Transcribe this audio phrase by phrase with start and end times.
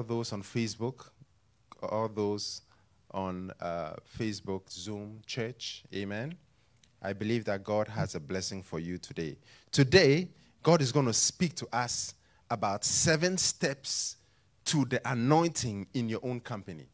[0.00, 1.10] all those on Facebook,
[1.82, 2.62] all those
[3.10, 5.84] on uh, Facebook, Zoom, church.
[5.94, 6.34] Amen.
[7.02, 9.36] I believe that God has a blessing for you today.
[9.70, 10.28] Today,
[10.62, 12.14] God is going to speak to us
[12.50, 14.16] about seven steps
[14.64, 16.86] to the anointing in your own company.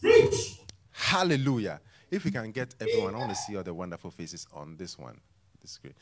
[0.00, 0.58] Preach.
[0.90, 1.80] Hallelujah.
[2.10, 4.98] If we can get everyone, I want to see all the wonderful faces on this
[4.98, 5.20] one.
[5.60, 5.94] This is great.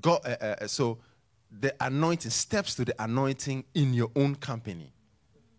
[0.00, 0.98] God, uh, uh, uh, so
[1.60, 4.92] the anointing, steps to the anointing in your own company.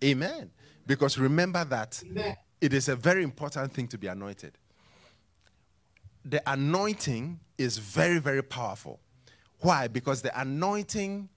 [0.04, 0.50] Amen.
[0.86, 2.36] Because remember that Amen.
[2.60, 4.58] it is a very important thing to be anointed.
[6.26, 9.00] The anointing is very, very powerful.
[9.60, 9.88] Why?
[9.88, 11.30] Because the anointing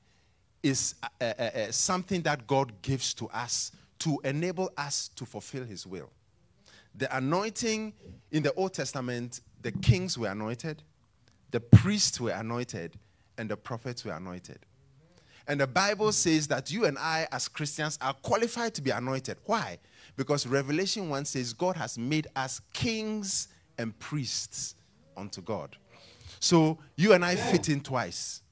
[0.63, 5.65] is uh, uh, uh, something that God gives to us to enable us to fulfill
[5.65, 6.11] His will.
[6.95, 7.93] The anointing
[8.33, 10.83] in the Old Testament, the kings were anointed,
[11.51, 12.99] the priests were anointed,
[13.39, 14.59] and the prophets were anointed.
[15.49, 19.39] And the Bible says that you and I, as Christians, are qualified to be anointed.
[19.45, 19.79] Why?
[20.17, 24.75] Because Revelation 1 says God has made us kings and priests
[25.17, 25.77] unto God.
[26.41, 28.43] So you and I fit in twice.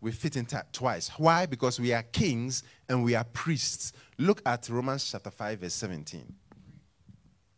[0.00, 1.08] We fit in t- twice.
[1.16, 1.46] Why?
[1.46, 3.92] Because we are kings and we are priests.
[4.18, 6.32] Look at Romans chapter 5, verse 17.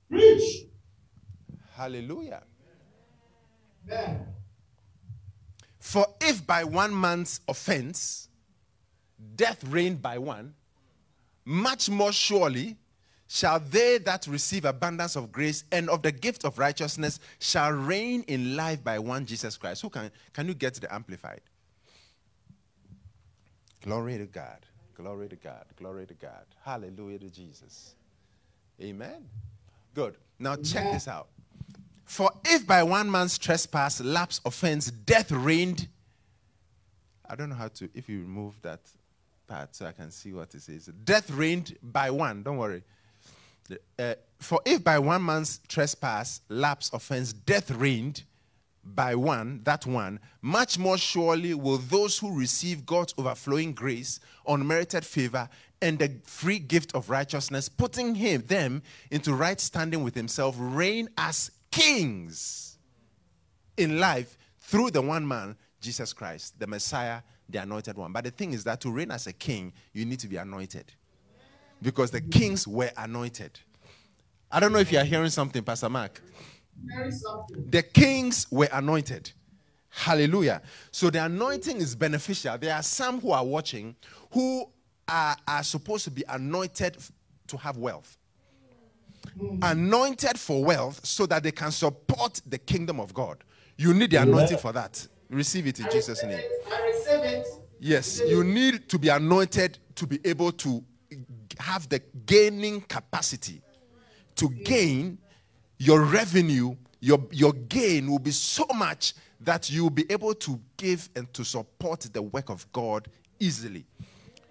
[0.08, 0.66] Preach.
[1.74, 2.42] Hallelujah.
[3.86, 4.26] Amen.
[5.90, 8.28] For if by one man's offense
[9.34, 10.54] death reigned by one,
[11.44, 12.76] much more surely
[13.26, 18.22] shall they that receive abundance of grace and of the gift of righteousness shall reign
[18.28, 19.82] in life by one Jesus Christ.
[19.82, 21.40] Who can can you get the amplified?
[23.82, 24.64] Glory to God.
[24.94, 25.64] Glory to God.
[25.76, 26.44] Glory to God.
[26.64, 27.96] Hallelujah to Jesus.
[28.80, 29.26] Amen.
[29.92, 30.14] Good.
[30.38, 31.26] Now check this out.
[32.10, 35.86] For if by one man's trespass, lapse, offense, death reigned.
[37.24, 38.80] I don't know how to, if you remove that
[39.46, 40.86] part so I can see what it says.
[41.04, 42.42] Death reigned by one.
[42.42, 42.82] Don't worry.
[43.96, 48.24] Uh, for if by one man's trespass, lapse, offense, death reigned
[48.82, 54.18] by one, that one, much more surely will those who receive God's overflowing grace,
[54.48, 55.48] unmerited favor,
[55.80, 58.82] and the free gift of righteousness, putting him them
[59.12, 62.78] into right standing with himself, reign as kings
[63.76, 68.12] in life through the one man, Jesus Christ, the Messiah, the anointed one.
[68.12, 70.92] But the thing is that to reign as a king, you need to be anointed.
[71.82, 73.58] Because the kings were anointed.
[74.52, 76.20] I don't know if you are hearing something, Pastor Mark.
[77.70, 79.32] The kings were anointed.
[79.88, 80.62] Hallelujah.
[80.92, 82.56] So the anointing is beneficial.
[82.58, 83.96] There are some who are watching
[84.32, 84.66] who
[85.08, 86.96] are, are supposed to be anointed
[87.48, 88.16] to have wealth.
[89.62, 93.42] Anointed for wealth so that they can support the kingdom of God.
[93.76, 95.06] You need the anointing for that.
[95.28, 96.42] Receive it in I Jesus' name.
[97.78, 100.84] Yes, you need to be anointed to be able to
[101.58, 103.62] have the gaining capacity
[104.36, 105.18] to gain
[105.78, 111.08] your revenue, your, your gain will be so much that you'll be able to give
[111.16, 113.08] and to support the work of God
[113.38, 113.86] easily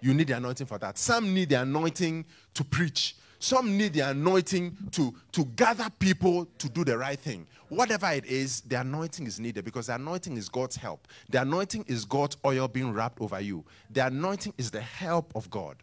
[0.00, 0.98] you need the anointing for that.
[0.98, 2.24] Some need the anointing
[2.54, 3.16] to preach.
[3.40, 7.46] Some need the anointing to, to gather people to do the right thing.
[7.70, 11.08] Whatever it is, the anointing is needed because the anointing is God's help.
[11.30, 13.64] The anointing is God's oil being wrapped over you.
[13.88, 15.76] The anointing is the help of God.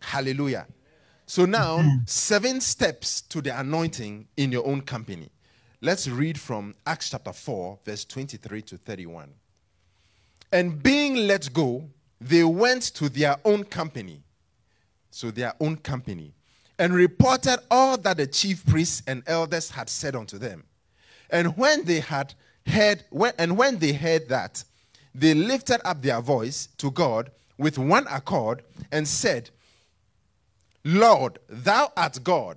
[0.00, 0.66] Hallelujah.
[1.26, 1.98] So now, mm-hmm.
[2.06, 5.30] seven steps to the anointing in your own company.
[5.80, 9.32] Let's read from Acts chapter 4, verse 23 to 31.
[10.50, 11.88] And being let go,
[12.20, 14.22] they went to their own company,
[15.14, 16.34] so their own company,
[16.76, 20.64] and reported all that the chief priests and elders had said unto them.
[21.30, 22.34] And when they had
[22.66, 23.04] heard,
[23.38, 24.64] and when they heard that,
[25.14, 29.50] they lifted up their voice to God with one accord and said,
[30.82, 32.56] Lord, thou art God,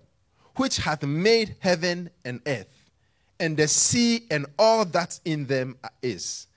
[0.56, 2.68] which hath made heaven and earth,
[3.40, 6.48] and the sea and all that in them is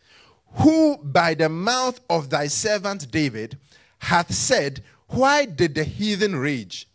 [0.54, 3.58] who by the mouth of thy servant David
[3.98, 6.88] hath said, Why did the heathen rage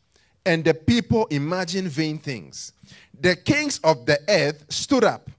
[0.46, 2.72] and the people imagine vain things?
[3.20, 5.30] The kings of the earth stood up,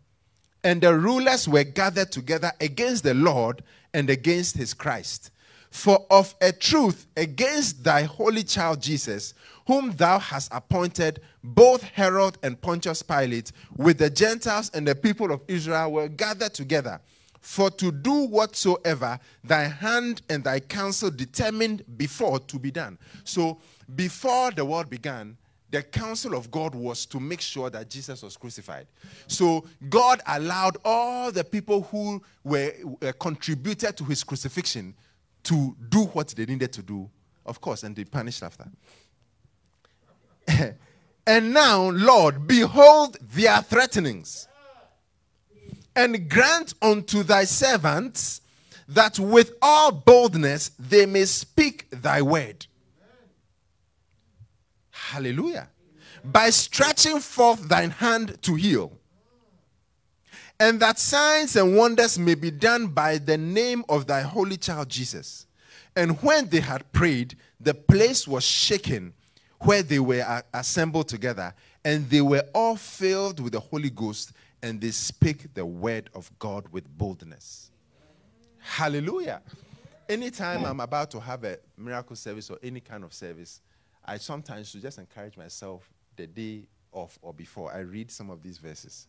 [0.63, 3.63] and the rulers were gathered together against the Lord
[3.95, 5.31] and against his Christ.
[5.71, 9.33] For of a truth, against thy holy child Jesus,
[9.67, 15.33] whom thou hast appointed, both Herod and Pontius Pilate, with the Gentiles and the people
[15.33, 17.01] of Israel, were gathered together
[17.41, 22.99] for to do whatsoever thy hand and thy counsel determined before to be done.
[23.25, 23.59] So,
[23.95, 25.37] before the world began,
[25.71, 28.87] the counsel of God was to make sure that Jesus was crucified.
[29.27, 32.73] So, God allowed all the people who were
[33.03, 34.95] uh, contributed to his crucifixion
[35.45, 37.09] to do what they needed to do,
[37.45, 38.67] of course, and they punished after.
[41.27, 44.49] and now, Lord, behold their threatenings,
[45.97, 48.43] and grant unto thy servants
[48.87, 52.67] that with all boldness they may speak thy word.
[54.91, 55.69] Hallelujah.
[56.25, 58.93] By stretching forth thine hand to heal
[60.59, 64.89] and that signs and wonders may be done by the name of thy holy child
[64.89, 65.47] Jesus.
[65.95, 69.13] And when they had prayed, the place was shaken
[69.61, 71.55] where they were assembled together,
[71.85, 74.33] and they were all filled with the Holy Ghost,
[74.63, 77.71] and they speak the word of God with boldness.
[78.59, 79.43] Hallelujah.
[80.09, 83.61] Anytime I'm about to have a miracle service or any kind of service,
[84.05, 88.43] I sometimes should just encourage myself the day of or before I read some of
[88.43, 89.09] these verses.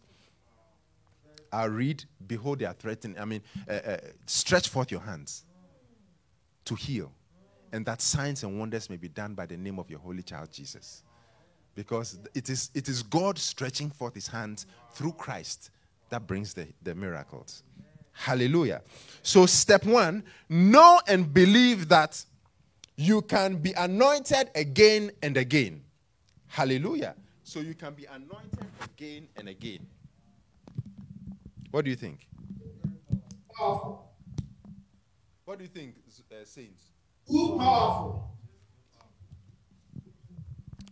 [1.52, 3.18] I read, Behold, they are threatening.
[3.20, 5.46] I mean, uh, uh, stretch forth your hands
[6.66, 7.12] to heal,
[7.72, 10.52] and that signs and wonders may be done by the name of your holy child
[10.52, 11.04] Jesus.
[11.78, 15.70] Because it is, it is God stretching forth his hands through Christ
[16.10, 17.62] that brings the, the miracles.
[18.14, 18.82] Hallelujah.
[19.22, 22.26] So, step one know and believe that
[22.96, 25.84] you can be anointed again and again.
[26.48, 27.14] Hallelujah.
[27.44, 29.86] So, you can be anointed again and again.
[31.70, 32.28] What do you think?
[33.56, 34.04] Powerful.
[35.46, 35.94] What do you think,
[36.32, 36.86] uh, saints?
[37.30, 38.32] Too powerful.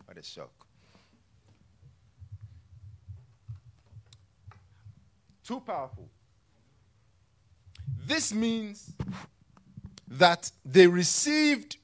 [0.06, 0.65] What a shock.
[5.46, 6.10] Too powerful.
[8.08, 8.94] This means
[10.08, 11.78] that they received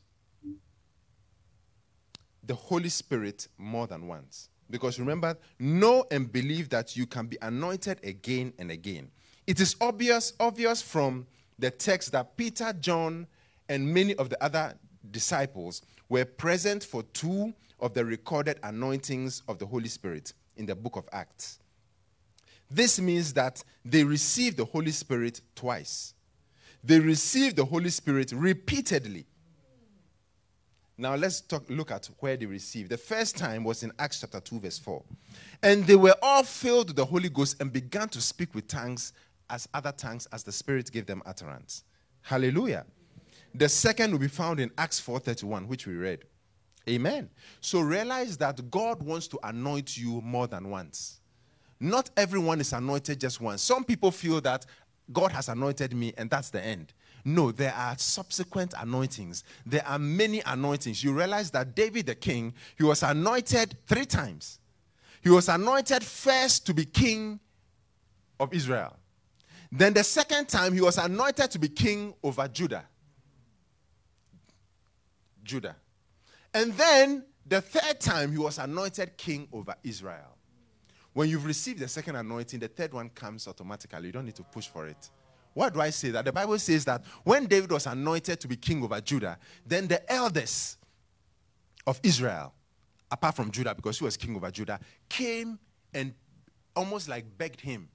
[2.44, 4.50] the Holy Spirit more than once.
[4.70, 9.12] Because remember, know and believe that you can be anointed again and again.
[9.46, 11.28] It is obvious, obvious from
[11.60, 13.28] the text that Peter, John,
[13.70, 14.74] and many of the other
[15.12, 20.76] disciples were present for two of the recorded anointings of the Holy Spirit in the
[20.76, 21.60] book of Acts.
[22.72, 26.14] This means that they received the Holy Spirit twice.
[26.84, 29.26] They received the Holy Spirit repeatedly.
[30.98, 32.90] Now let's talk, look at where they received.
[32.90, 35.04] The first time was in Acts chapter 2, verse 4.
[35.64, 39.14] And they were all filled with the Holy Ghost and began to speak with tongues
[39.50, 41.84] as other tongues as the Spirit gave them utterance.
[42.22, 42.86] Hallelujah.
[43.54, 46.24] The second will be found in Acts 4:31, which we read.
[46.88, 47.30] Amen.
[47.60, 51.21] So realize that God wants to anoint you more than once.
[51.82, 53.64] Not everyone is anointed just once.
[53.64, 54.68] Some people feel that
[55.12, 56.94] God has anointed me and that's the end.
[57.26, 59.44] No, there are subsequent anointings.
[59.66, 61.04] There are many anointings.
[61.04, 64.60] You realize that David the king, he was anointed three times.
[65.24, 67.40] He was anointed first to be king
[68.40, 68.96] of Israel.
[69.72, 72.86] Then the second time, he was anointed to be king over Judah.
[75.44, 75.76] Judah.
[76.54, 80.38] And then the third time, he was anointed king over Israel.
[81.14, 84.08] When you've received the second anointing, the third one comes automatically.
[84.08, 85.10] You don't need to push for it.
[85.54, 86.24] Why do I say that?
[86.24, 90.10] The Bible says that when David was anointed to be king over Judah, then the
[90.12, 90.78] elders
[91.86, 92.54] of Israel,
[93.12, 94.80] apart from Judah, because he was king over Judah,
[95.10, 95.60] came
[95.94, 96.14] and
[96.76, 97.90] almost like begged him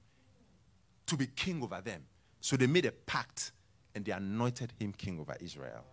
[1.07, 2.03] to be king over them.
[2.41, 3.53] So they made a pact
[3.95, 5.83] and they anointed him king over Israel.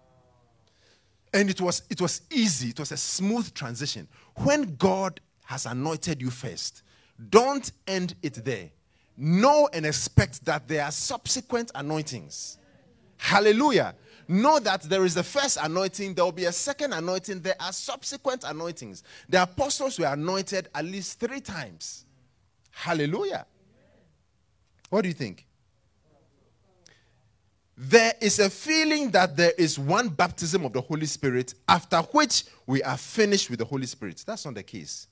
[1.32, 4.06] And it was it was easy, it was a smooth transition.
[4.36, 6.82] When God has anointed you first,
[7.30, 8.70] don't end it there
[9.16, 12.58] know and expect that there are subsequent anointings.
[13.16, 13.94] Hallelujah.
[14.26, 17.72] Know that there is the first anointing, there will be a second anointing, there are
[17.72, 19.02] subsequent anointings.
[19.28, 22.06] The apostles were anointed at least three times.
[22.70, 23.46] Hallelujah.
[24.88, 25.46] What do you think?
[27.76, 32.44] There is a feeling that there is one baptism of the Holy Spirit after which
[32.66, 34.22] we are finished with the Holy Spirit.
[34.26, 35.08] That's not the case.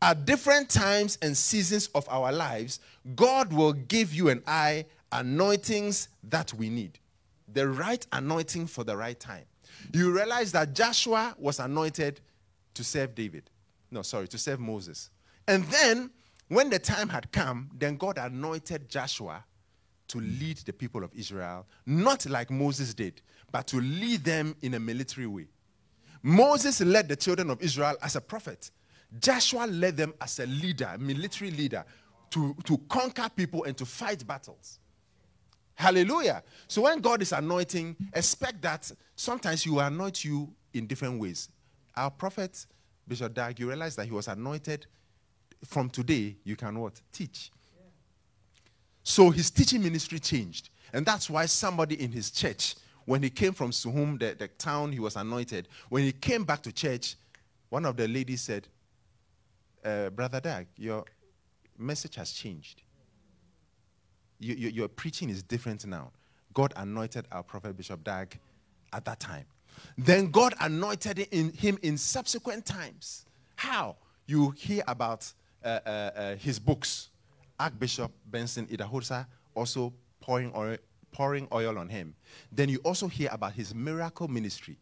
[0.00, 2.80] At different times and seasons of our lives,
[3.16, 6.98] God will give you and I anointings that we need.
[7.52, 9.44] The right anointing for the right time.
[9.92, 12.20] You realize that Joshua was anointed
[12.74, 13.50] to serve David.
[13.90, 15.10] No, sorry, to serve Moses.
[15.46, 16.10] And then,
[16.48, 19.44] when the time had come, then God anointed Joshua
[20.08, 24.74] to lead the people of Israel, not like Moses did, but to lead them in
[24.74, 25.46] a military way.
[26.22, 28.70] Moses led the children of Israel as a prophet.
[29.20, 31.84] Joshua led them as a leader, military leader,
[32.30, 34.78] to, to conquer people and to fight battles.
[35.74, 36.42] Hallelujah.
[36.66, 41.48] So when God is anointing, expect that sometimes He will anoint you in different ways.
[41.96, 42.66] Our prophet,
[43.06, 44.86] Bishop Dag, you realize that he was anointed.
[45.64, 47.00] From today, you can what?
[47.12, 47.50] Teach.
[49.02, 50.68] So his teaching ministry changed.
[50.92, 52.76] And that's why somebody in his church
[53.08, 56.62] when he came from Suhum, the, the town he was anointed, when he came back
[56.64, 57.16] to church,
[57.70, 58.68] one of the ladies said,
[59.84, 61.04] uh, Brother Dag, your
[61.76, 62.82] message has changed.
[64.38, 66.12] You, you, your preaching is different now.
[66.54, 68.38] God anointed our prophet Bishop Dag
[68.92, 69.44] at that time.
[69.96, 73.26] Then God anointed in him in subsequent times.
[73.56, 73.96] How?
[74.26, 75.32] You hear about
[75.64, 77.10] uh, uh, uh, his books.
[77.60, 80.76] Archbishop Benson Idahosa also pouring oil,
[81.10, 82.14] pouring oil on him.
[82.52, 84.78] Then you also hear about his miracle ministry.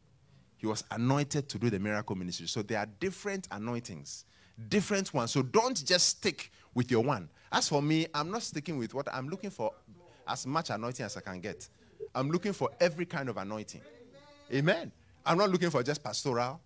[0.59, 2.47] He was anointed to do the miracle ministry.
[2.49, 4.25] So there are different anointings,
[4.69, 5.31] different ones.
[5.31, 7.29] So don't just stick with your one.
[7.53, 9.73] As for me, I'm not sticking with what I'm looking for
[10.27, 11.69] as much anointing as I can get.
[12.15, 13.83] I'm looking for every kind of anointing.
[14.53, 14.93] Amen.
[15.25, 16.61] I'm not looking for just pastoral.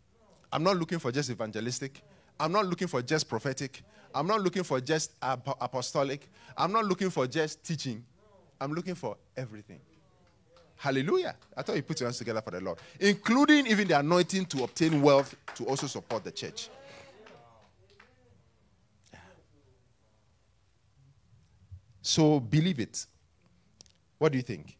[0.52, 2.02] I'm not looking for just evangelistic.
[2.38, 3.82] I'm not looking for just prophetic.
[4.14, 6.28] I'm not looking for just ap- apostolic.
[6.56, 8.04] I'm not looking for just teaching.
[8.60, 9.80] I'm looking for everything.
[10.76, 11.36] Hallelujah.
[11.56, 14.64] I thought you put your hands together for the Lord, including even the anointing to
[14.64, 16.70] obtain wealth to also support the church.
[22.02, 23.06] So believe it.
[24.18, 24.76] What do you think?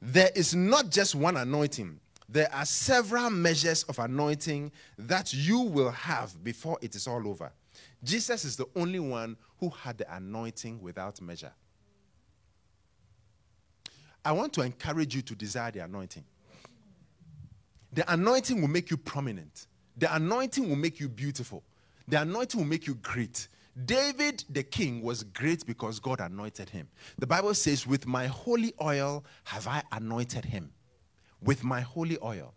[0.00, 1.98] There is not just one anointing,
[2.28, 7.50] there are several measures of anointing that you will have before it is all over.
[8.04, 11.52] Jesus is the only one who had the anointing without measure.
[14.24, 16.24] I want to encourage you to desire the anointing.
[17.92, 19.66] The anointing will make you prominent.
[19.96, 21.62] The anointing will make you beautiful.
[22.06, 23.48] The anointing will make you great.
[23.84, 26.88] David the king was great because God anointed him.
[27.18, 30.72] The Bible says, With my holy oil have I anointed him.
[31.40, 32.54] With my holy oil.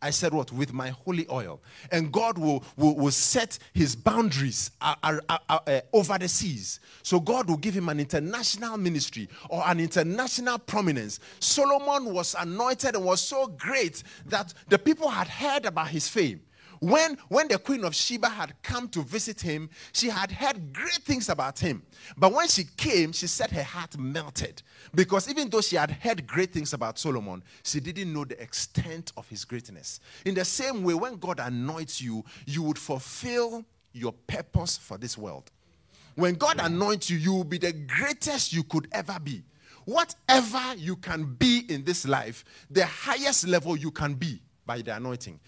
[0.00, 0.52] I said, What?
[0.52, 1.60] With my holy oil.
[1.92, 6.80] And God will, will, will set his boundaries uh, uh, uh, uh, over the seas.
[7.02, 11.20] So God will give him an international ministry or an international prominence.
[11.40, 16.40] Solomon was anointed and was so great that the people had heard about his fame.
[16.84, 21.02] When, when the queen of Sheba had come to visit him, she had heard great
[21.02, 21.82] things about him.
[22.14, 24.60] But when she came, she said her heart melted.
[24.94, 29.12] Because even though she had heard great things about Solomon, she didn't know the extent
[29.16, 30.00] of his greatness.
[30.26, 33.64] In the same way, when God anoints you, you would fulfill
[33.94, 35.50] your purpose for this world.
[36.16, 39.42] When God anoints you, you will be the greatest you could ever be.
[39.86, 44.94] Whatever you can be in this life, the highest level you can be by the
[44.94, 45.40] anointing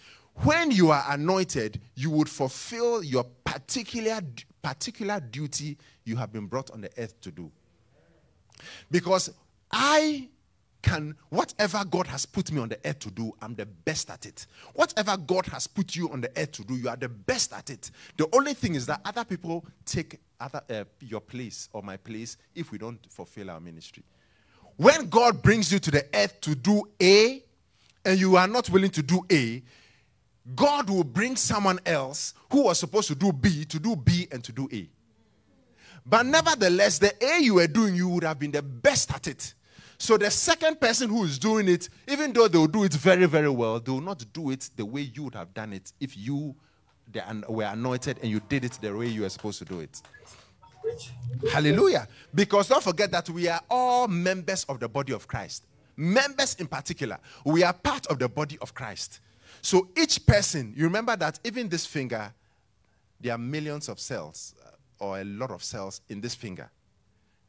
[0.43, 4.21] when you are anointed, you would fulfill your particular,
[4.63, 7.51] particular duty you have been brought on the earth to do.
[8.91, 9.33] Because
[9.73, 10.29] I
[10.83, 14.25] can, whatever God has put me on the earth to do, I'm the best at
[14.25, 14.47] it.
[14.75, 17.71] Whatever God has put you on the earth to do, you are the best at
[17.71, 17.91] it.
[18.17, 22.37] The only thing is that other people take other, uh, your place or my place
[22.55, 24.05] if we don't fulfill our ministry.
[24.77, 27.43] When God brings you to the earth to do A,
[28.05, 29.63] and you are not willing to do A,
[30.55, 34.45] God will bring someone else who was supposed to do B to do B and
[34.45, 34.89] to do A.
[36.05, 39.55] But nevertheless, the A you were doing, you would have been the best at it.
[39.99, 43.27] So the second person who is doing it, even though they will do it very,
[43.27, 46.17] very well, they will not do it the way you would have done it if
[46.17, 46.55] you
[47.49, 50.01] were anointed and you did it the way you were supposed to do it.
[51.51, 52.07] Hallelujah.
[52.35, 55.67] Because don't forget that we are all members of the body of Christ.
[55.97, 59.21] Members in particular, we are part of the body of Christ.
[59.67, 62.33] So each person, you remember that even this finger,
[63.21, 66.71] there are millions of cells uh, or a lot of cells in this finger.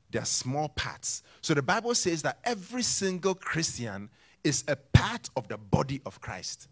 [0.09, 1.21] They are small parts.
[1.41, 4.09] So the Bible says that every single Christian
[4.43, 6.69] is a part of the body of Christ.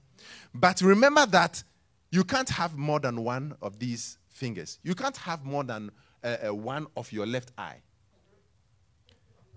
[0.51, 1.61] But remember that
[2.09, 4.79] you can't have more than one of these fingers.
[4.81, 5.91] You can't have more than
[6.23, 7.83] uh, uh, one of your left eye.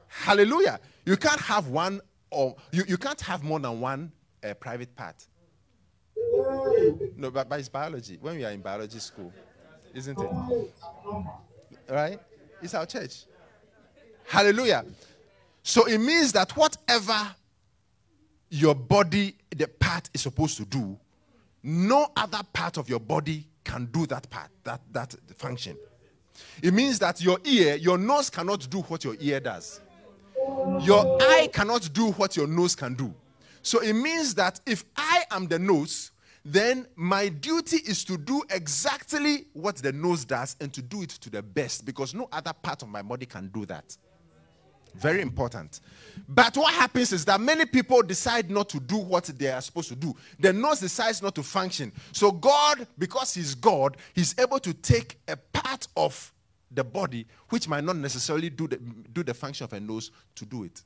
[0.07, 0.80] Hallelujah.
[1.07, 4.12] You can't have one or you, you can't have more than one
[4.45, 5.26] uh, private part.
[7.16, 8.18] No, but, but it's biology.
[8.21, 9.33] When we are in biology school,
[9.95, 10.30] isn't it?
[11.88, 12.18] Right?
[12.62, 13.25] It's our church.
[14.26, 14.85] Hallelujah.
[15.62, 17.35] So it means that whatever
[18.50, 20.99] your body, the part is supposed to do,
[21.62, 25.76] no other part of your body can do that part, that, that function.
[26.62, 29.80] It means that your ear, your nose cannot do what your ear does.
[30.80, 33.12] Your eye cannot do what your nose can do.
[33.62, 36.12] So it means that if I am the nose,
[36.52, 41.11] then my duty is to do exactly what the nose does and to do it
[41.11, 43.97] to the best because no other part of my body can do that.
[44.95, 45.81] Very important.
[46.28, 49.88] But what happens is that many people decide not to do what they are supposed
[49.90, 50.17] to do.
[50.40, 51.93] The nose decides not to function.
[52.12, 56.33] So, God, because He's God, He's able to take a part of
[56.71, 58.76] the body which might not necessarily do the,
[59.12, 60.83] do the function of a nose to do it.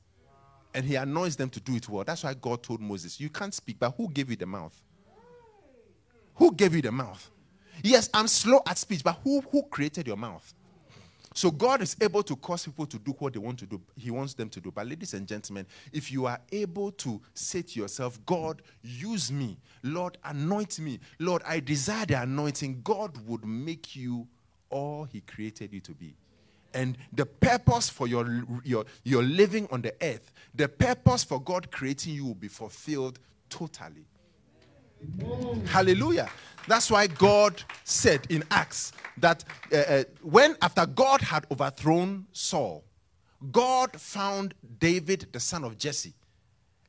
[0.75, 2.03] And he anoints them to do it well.
[2.03, 4.75] That's why God told Moses, You can't speak, but who gave you the mouth?
[6.37, 7.31] Who gave you the mouth?
[7.83, 10.55] Yes, I'm slow at speech, but who, who created your mouth?
[11.35, 13.81] So God is able to cause people to do what they want to do.
[13.97, 14.71] He wants them to do.
[14.71, 19.57] But ladies and gentlemen, if you are able to say to yourself, God, use me.
[19.83, 21.01] Lord, anoint me.
[21.19, 22.83] Lord, I desire the anointing.
[22.85, 24.27] God would make you
[24.69, 26.15] all he created you to be.
[26.75, 31.71] And the purpose for your, your, your living on the earth, the purpose for God
[31.71, 34.07] creating you will be fulfilled totally.
[35.67, 36.31] Hallelujah.
[36.69, 42.85] That's why God said in Acts that uh, uh, when, after God had overthrown Saul,
[43.51, 46.15] God found David, the son of Jesse,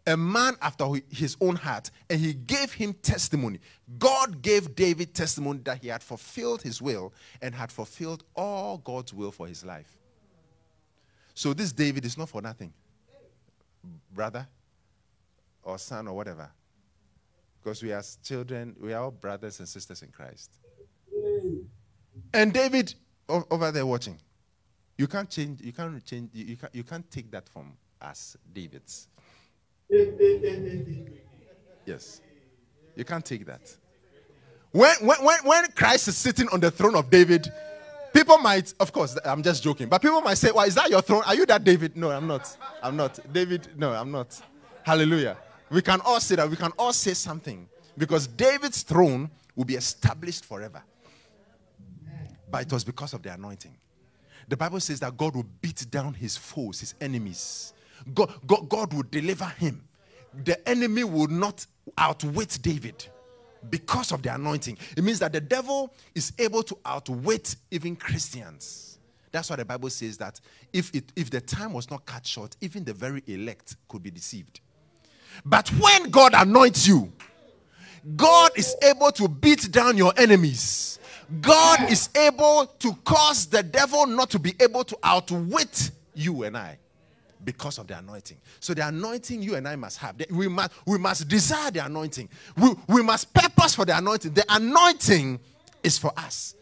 [0.05, 3.59] a man after his own heart, and he gave him testimony.
[3.97, 9.13] God gave David testimony that he had fulfilled his will and had fulfilled all God's
[9.13, 9.97] will for his life.
[11.33, 12.73] So this David is not for nothing,
[14.13, 14.47] brother
[15.63, 16.51] or son or whatever.
[17.63, 20.51] Because we are children, we are all brothers and sisters in Christ.
[22.33, 22.93] And David
[23.29, 24.17] over there watching,
[24.97, 29.07] you can't change, you can't change, you can't, you can't take that from us, Davids.
[31.85, 32.21] yes.
[32.95, 33.75] You can't take that.
[34.71, 37.51] When, when, when Christ is sitting on the throne of David,
[38.13, 41.01] people might, of course, I'm just joking, but people might say, Well, is that your
[41.01, 41.23] throne?
[41.25, 41.95] Are you that David?
[41.95, 42.57] No, I'm not.
[42.81, 43.19] I'm not.
[43.31, 44.39] David, no, I'm not.
[44.83, 45.37] Hallelujah.
[45.73, 46.49] We can all say that.
[46.49, 47.67] We can all say something.
[47.97, 50.83] Because David's throne will be established forever.
[52.49, 53.75] But it was because of the anointing.
[54.47, 57.73] The Bible says that God will beat down his foes, his enemies.
[58.13, 59.83] God, God, God will deliver him.
[60.43, 61.65] The enemy will not
[61.97, 63.05] outwit David
[63.69, 64.77] because of the anointing.
[64.95, 68.99] It means that the devil is able to outwit even Christians.
[69.31, 70.39] That's why the Bible says that
[70.71, 74.11] if, it, if the time was not cut short, even the very elect could be
[74.11, 74.59] deceived.
[75.45, 77.11] But when God anoints you,
[78.15, 80.99] God is able to beat down your enemies.
[81.41, 86.57] God is able to cause the devil not to be able to outwit you and
[86.57, 86.77] I
[87.43, 88.37] because of the anointing.
[88.59, 90.15] So the anointing you and I must have.
[90.29, 92.29] We must, we must desire the anointing.
[92.57, 94.33] We, we must purpose for the anointing.
[94.33, 95.39] The anointing
[95.81, 96.55] is for us.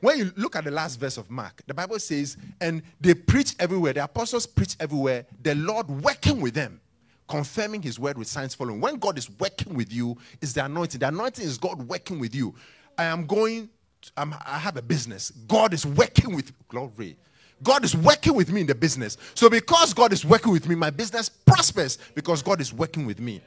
[0.00, 3.54] When you look at the last verse of Mark, the Bible says, and they preach
[3.58, 3.94] everywhere.
[3.94, 5.24] The apostles preach everywhere.
[5.42, 6.80] The Lord working with them
[7.28, 8.80] confirming his word with signs following.
[8.80, 11.00] When God is working with you, is the anointing.
[11.00, 12.54] The anointing is God working with you.
[12.98, 13.68] I am going,
[14.16, 15.30] I'm, i have a business.
[15.48, 17.16] God is working with glory.
[17.62, 19.16] God is working with me in the business.
[19.34, 23.20] So because God is working with me, my business prospers because God is working with
[23.20, 23.40] me.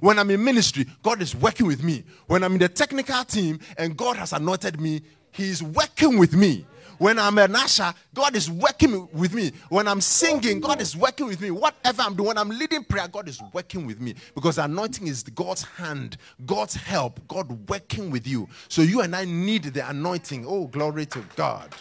[0.00, 2.04] When I'm in ministry, God is working with me.
[2.26, 6.34] When I'm in the technical team and God has anointed me, He is working with
[6.34, 6.66] me.
[6.98, 9.52] When I'm an usher, God is working with me.
[9.68, 11.50] When I'm singing, God is working with me.
[11.50, 14.14] Whatever I'm doing, when I'm leading prayer, God is working with me.
[14.34, 18.48] Because anointing is God's hand, God's help, God working with you.
[18.68, 20.44] So you and I need the anointing.
[20.46, 21.74] Oh, glory to God.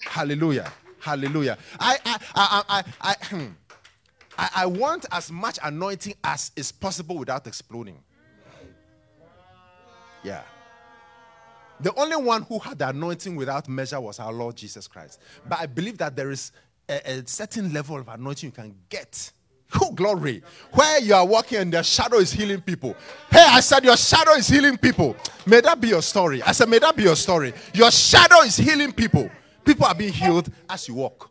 [0.00, 0.72] Hallelujah.
[0.98, 1.58] Hallelujah.
[1.78, 3.46] I I I I, I, hmm.
[4.36, 8.02] I, I want as much anointing as is possible without exploding.
[10.22, 10.42] Yeah.
[11.80, 15.20] The only one who had the anointing without measure was our Lord Jesus Christ.
[15.48, 16.52] But I believe that there is
[16.88, 19.32] a, a certain level of anointing you can get.
[19.80, 20.42] Oh, glory.
[20.72, 22.94] Where you are walking and the shadow is healing people.
[23.30, 25.16] Hey, I said your shadow is healing people.
[25.46, 26.42] May that be your story.
[26.42, 27.52] I said, may that be your story.
[27.72, 29.28] Your shadow is healing people.
[29.64, 31.30] People are being healed as you walk.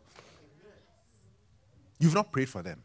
[1.98, 2.82] You've not prayed for them.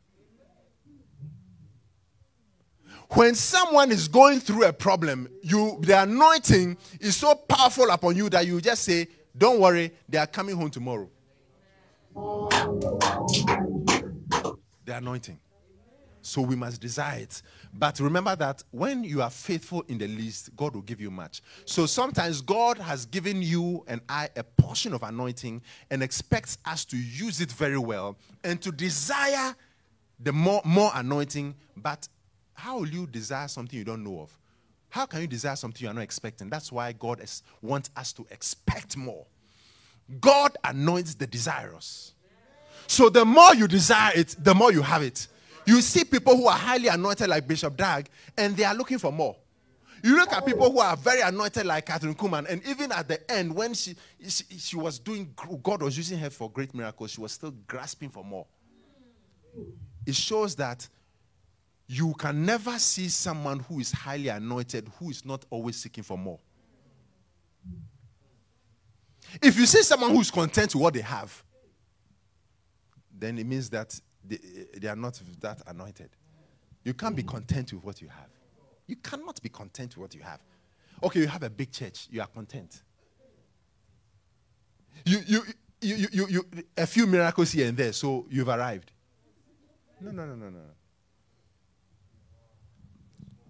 [3.10, 8.30] When someone is going through a problem, you the anointing is so powerful upon you
[8.30, 11.10] that you just say, "Don't worry, they are coming home tomorrow."
[14.86, 15.40] The anointing.
[16.22, 17.42] So we must desire it.
[17.74, 21.42] But remember that when you are faithful in the least, God will give you much.
[21.66, 26.86] So sometimes God has given you and I a portion of anointing and expects us
[26.86, 29.56] to use it very well and to desire
[30.20, 32.08] the more, more anointing, but
[32.60, 34.38] how will you desire something you don't know of?
[34.90, 36.50] How can you desire something you are not expecting?
[36.50, 39.26] That's why God is, wants us to expect more.
[40.20, 42.14] God anoints the desirous.
[42.88, 45.28] So the more you desire it, the more you have it.
[45.66, 49.12] You see people who are highly anointed like Bishop Dag, and they are looking for
[49.12, 49.38] more.
[50.04, 53.32] You look at people who are very anointed like Kathryn Kuhlman, and even at the
[53.32, 53.96] end, when she,
[54.28, 58.10] she, she was doing, God was using her for great miracles, she was still grasping
[58.10, 58.48] for more.
[60.06, 60.88] It shows that
[61.92, 66.20] you can never see someone who is highly anointed who is not always seeking for
[66.20, 66.40] more.
[69.42, 71.44] If you see someone who's content with what they have,
[73.12, 74.38] then it means that they,
[74.78, 76.12] they are not that anointed.
[76.86, 78.30] You can't be content with what you have.
[78.86, 80.42] You cannot be content with what you have.
[81.02, 82.84] Okay, you have a big church, you are content.
[85.06, 85.42] You, you,
[85.82, 86.46] you, you, you
[86.78, 88.92] a few miracles here and there, so you've arrived.
[90.00, 90.60] No, no, no, no, no.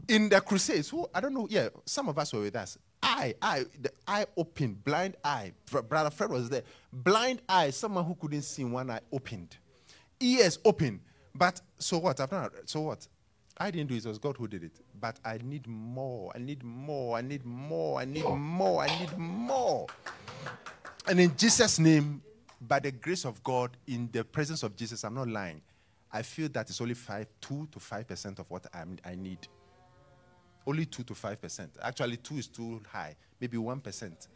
[0.10, 2.80] In the crusades, who I don't know, yeah, some of us were with us.
[3.04, 5.54] i i the eye open, blind eye.
[5.88, 6.64] Brother Fred was there.
[6.92, 9.56] Blind eye, someone who couldn't see one eye opened.
[10.20, 11.00] Ears open.
[11.36, 12.20] But so what?
[12.20, 13.08] I've not, so what?
[13.56, 14.72] I didn't do it, it was God who did it.
[15.00, 16.32] But I need more.
[16.34, 17.18] I need more.
[17.18, 18.00] I need more.
[18.00, 18.82] I need more.
[18.82, 19.86] I need more.
[21.08, 22.24] And in Jesus' name,
[22.62, 25.62] by the grace of God, in the presence of Jesus, I'm not lying.
[26.12, 29.48] I feel that it's only five, two to five percent of what I'm, I need.
[30.70, 31.72] Only two to five percent.
[31.82, 33.16] Actually, two is too high.
[33.42, 34.28] Maybe one percent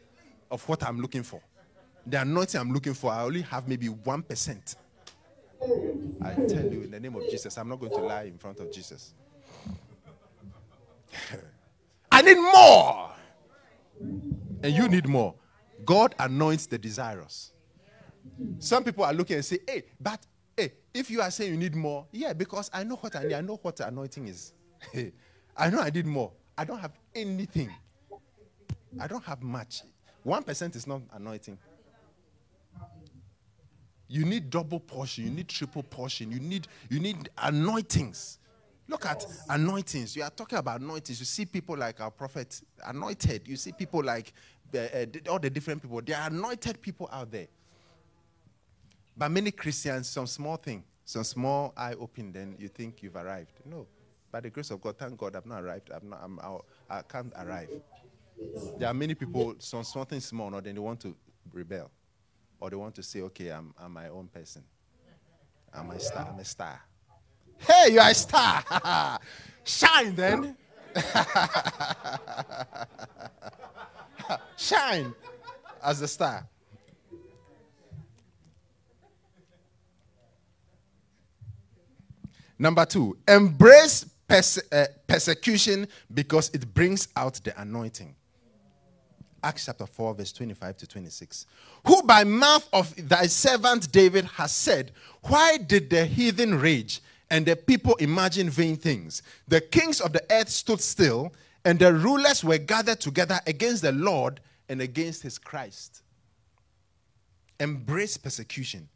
[0.50, 1.40] of what I'm looking for.
[2.08, 4.74] The anointing I'm looking for, I only have maybe one percent.
[6.20, 8.58] I tell you, in the name of Jesus, I'm not going to lie in front
[8.58, 9.14] of Jesus.
[12.10, 13.12] I need more.
[14.64, 15.36] And you need more.
[15.84, 17.52] God anoints the desirous.
[18.58, 21.76] Some people are looking and say, hey, but hey, if you are saying you need
[21.76, 23.34] more, yeah, because I know what I need.
[23.34, 24.52] I know what anointing is.
[25.56, 26.32] I know I did more.
[26.56, 27.70] I don't have anything.
[29.00, 29.82] I don't have much.
[30.22, 31.58] One percent is not anointing.
[34.08, 35.24] You need double portion.
[35.24, 36.30] You need triple portion.
[36.30, 38.38] You need you need anointings.
[38.86, 40.14] Look at anointings.
[40.14, 41.18] You are talking about anointings.
[41.18, 43.48] You see people like our prophet anointed.
[43.48, 44.32] You see people like
[44.74, 46.02] uh, all the different people.
[46.02, 47.48] There are anointed people out there.
[49.16, 53.52] But many Christians, some small thing, some small eye open, then you think you've arrived.
[53.64, 53.86] No.
[54.34, 55.92] By the grace of God, thank God I've not arrived.
[55.94, 56.40] I'm not, I'm,
[56.90, 57.68] I can't arrive.
[58.76, 61.14] There are many people, some something small, no, then they want to
[61.52, 61.88] rebel.
[62.58, 64.64] Or they want to say, okay, I'm, I'm my own person.
[65.72, 66.26] I'm a star.
[66.32, 66.80] I'm a star.
[67.58, 69.20] Hey, you are a star.
[69.62, 70.56] Shine then.
[74.56, 75.14] Shine
[75.80, 76.44] as a star.
[82.58, 88.14] Number two, embrace perse- uh, persecution because it brings out the anointing.
[89.42, 91.46] Acts chapter 4, verse 25 to 26.
[91.86, 94.92] Who by mouth of thy servant David has said,
[95.24, 99.22] Why did the heathen rage and the people imagine vain things?
[99.46, 101.34] The kings of the earth stood still,
[101.64, 106.02] and the rulers were gathered together against the Lord and against his Christ.
[107.60, 108.88] Embrace persecution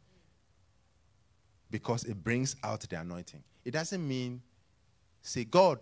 [1.69, 3.43] because it brings out the anointing.
[3.65, 4.41] It doesn't mean,
[5.21, 5.79] say, God,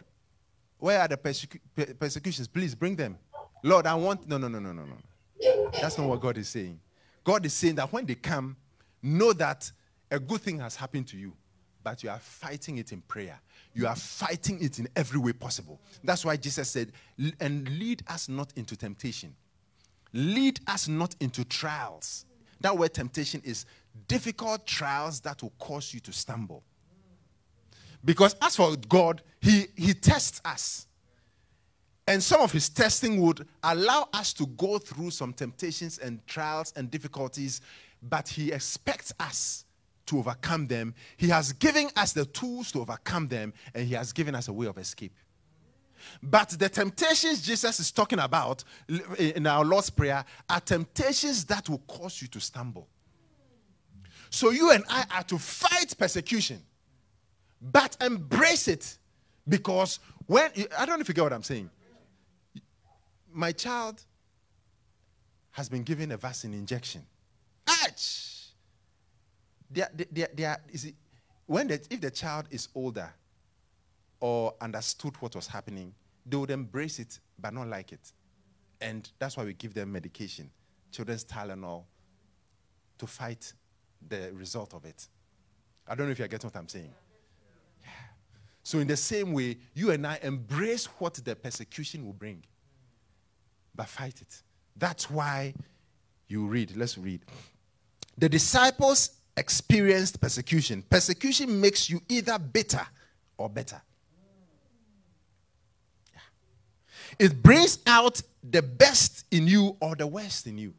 [0.79, 2.47] where are the persecu- persecutions?
[2.47, 3.17] Please bring them.
[3.63, 4.27] Lord, I want.
[4.27, 5.71] No, no, no, no, no, no.
[5.81, 6.79] That's not what God is saying.
[7.23, 8.55] God is saying that when they come,
[9.01, 9.71] know that
[10.11, 11.33] a good thing has happened to you,
[11.83, 13.39] but you are fighting it in prayer.
[13.73, 15.79] You are fighting it in every way possible.
[16.03, 16.91] That's why Jesus said,
[17.39, 19.35] and lead us not into temptation.
[20.13, 22.25] Lead us not into trials.
[22.61, 23.65] That word temptation is
[24.07, 26.63] difficult trials that will cause you to stumble.
[28.07, 30.87] Because as for God, He, he tests us.
[32.07, 36.71] And some of His testing would allow us to go through some temptations and trials
[36.77, 37.59] and difficulties,
[38.01, 39.65] but He expects us
[40.05, 40.95] to overcome them.
[41.17, 44.53] He has given us the tools to overcome them, and He has given us a
[44.53, 45.13] way of escape.
[46.23, 48.63] But the temptations Jesus is talking about
[49.19, 52.87] in our Lord's Prayer are temptations that will cause you to stumble.
[54.29, 56.63] So you and I are to fight persecution
[57.61, 58.97] but embrace it
[59.47, 61.69] because when I don't know if you get what I'm saying.
[63.31, 64.03] My child
[65.51, 67.03] has been given a vaccine injection.
[67.67, 68.51] Ouch!
[69.69, 70.95] They are, they are, they are, it,
[71.45, 73.11] when if the child is older
[74.19, 75.93] or understood what was happening,
[76.25, 78.11] they would embrace it but not like it.
[78.81, 80.49] And that's why we give them medication,
[80.91, 81.83] children's Tylenol,
[82.97, 83.53] to fight
[84.07, 85.07] the result of it.
[85.87, 86.93] I don't know if you're getting what I'm saying.
[88.67, 92.43] So, in the same way, you and I embrace what the persecution will bring,
[93.73, 94.41] but fight it.
[94.75, 95.53] That's why
[96.27, 96.75] you read.
[96.75, 97.21] Let's read.
[98.17, 100.83] The disciples experienced persecution.
[100.89, 102.85] Persecution makes you either bitter
[103.37, 103.81] or better.
[107.17, 110.73] It brings out the best in you or the worst in you.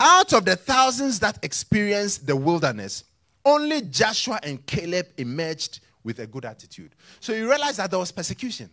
[0.00, 3.04] Out of the thousands that experienced the wilderness,
[3.44, 6.94] only Joshua and Caleb emerged with a good attitude.
[7.20, 8.70] So you realize that there was persecution.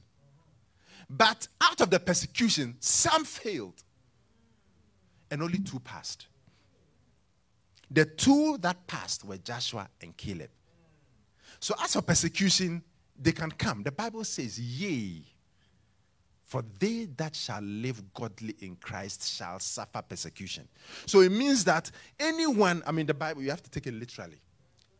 [1.09, 3.83] But out of the persecution, some failed
[5.29, 6.27] and only two passed.
[7.91, 10.49] The two that passed were Joshua and Caleb.
[11.59, 12.81] So, as for persecution,
[13.21, 13.83] they can come.
[13.83, 15.21] The Bible says, Yea,
[16.45, 20.69] for they that shall live godly in Christ shall suffer persecution.
[21.05, 24.39] So it means that anyone, I mean, the Bible, you have to take it literally.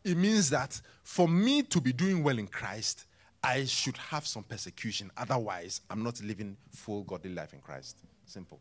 [0.06, 3.06] It means that for me to be doing well in Christ,
[3.42, 5.10] I should have some persecution.
[5.16, 7.98] Otherwise, I'm not living full godly life in Christ.
[8.24, 8.60] Simple.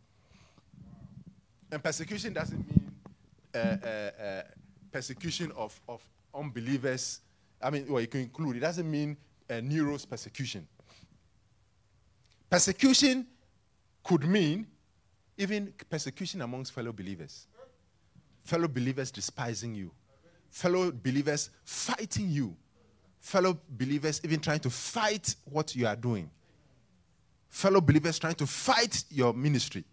[1.72, 2.92] And persecution doesn't mean
[3.54, 4.42] uh, uh, uh,
[4.92, 6.02] persecution of, of
[6.34, 7.22] unbelievers.
[7.62, 9.16] I mean, well, you can include, it doesn't mean
[9.48, 10.68] uh, Nero's persecution.
[12.50, 13.28] Persecution
[14.04, 14.66] could mean
[15.38, 17.46] even persecution amongst fellow believers.
[18.42, 19.92] Fellow believers despising you.
[20.56, 22.56] Fellow believers fighting you.
[23.20, 26.30] Fellow believers even trying to fight what you are doing.
[27.50, 29.84] Fellow believers trying to fight your ministry.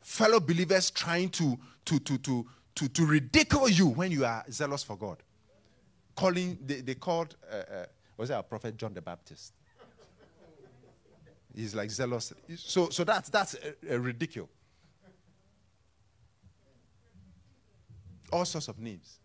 [0.00, 2.44] Fellow believers trying to, to, to, to,
[2.74, 5.18] to, to ridicule you when you are zealous for God.
[6.16, 9.52] Calling, they, they called, uh, uh, was that our prophet John the Baptist?
[11.54, 12.32] He's like zealous.
[12.56, 14.48] So, so that's, that's a, a ridicule.
[18.32, 19.20] All sorts of names.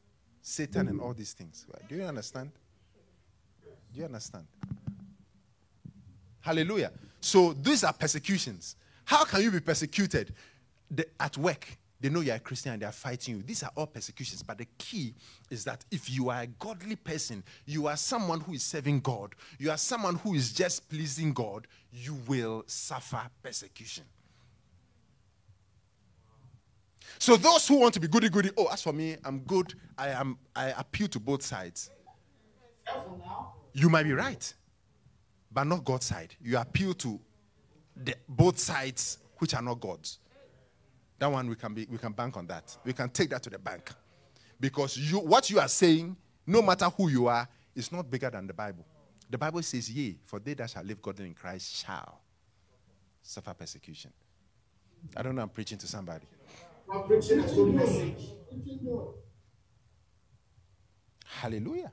[0.47, 1.03] Satan and hmm.
[1.03, 1.65] all these things.
[1.89, 2.51] Do you understand?
[3.93, 4.45] Do you understand?
[6.39, 6.91] Hallelujah.
[7.19, 8.77] So these are persecutions.
[9.03, 10.33] How can you be persecuted?
[10.89, 11.67] The, at work,
[11.99, 13.43] they know you're a Christian and they're fighting you.
[13.43, 14.41] These are all persecutions.
[14.41, 15.13] But the key
[15.49, 19.35] is that if you are a godly person, you are someone who is serving God,
[19.59, 24.05] you are someone who is just pleasing God, you will suffer persecution.
[27.19, 29.73] So those who want to be goody goody, oh, as for me, I'm good.
[29.97, 31.89] I am I appeal to both sides.
[33.73, 34.53] You might be right,
[35.51, 36.35] but not God's side.
[36.41, 37.19] You appeal to
[37.95, 40.19] the, both sides which are not God's.
[41.19, 42.77] That one we can be we can bank on that.
[42.83, 43.91] We can take that to the bank.
[44.59, 46.15] Because you what you are saying,
[46.45, 48.85] no matter who you are, is not bigger than the Bible.
[49.29, 52.21] The Bible says, Yea, for they that shall live godly in Christ shall
[53.21, 54.11] suffer persecution.
[55.15, 56.25] I don't know, I'm preaching to somebody.
[56.87, 58.29] Preaching a good message.
[61.25, 61.91] Hallelujah.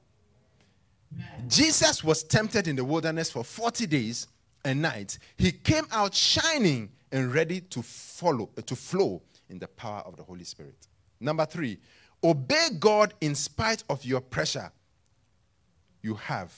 [1.48, 4.28] Jesus was tempted in the wilderness for 40 days
[4.64, 5.18] and nights.
[5.36, 10.16] He came out shining and ready to follow uh, to flow in the power of
[10.16, 10.88] the Holy Spirit.
[11.20, 11.78] Number 3,
[12.22, 14.70] obey God in spite of your pressure
[16.02, 16.52] you have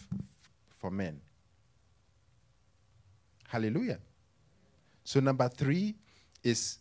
[0.79, 1.21] for men.
[3.49, 3.99] Hallelujah.
[5.05, 5.95] So number 3
[6.43, 6.79] is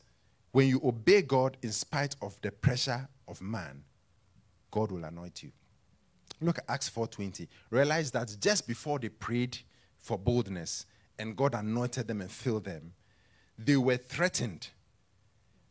[0.55, 3.83] when you obey God in spite of the pressure of man,
[4.71, 5.51] God will anoint you.
[6.39, 7.49] Look at Acts 4:20.
[7.71, 9.57] Realize that just before they prayed
[9.97, 10.85] for boldness
[11.19, 12.93] and God anointed them and filled them,
[13.57, 14.69] they were threatened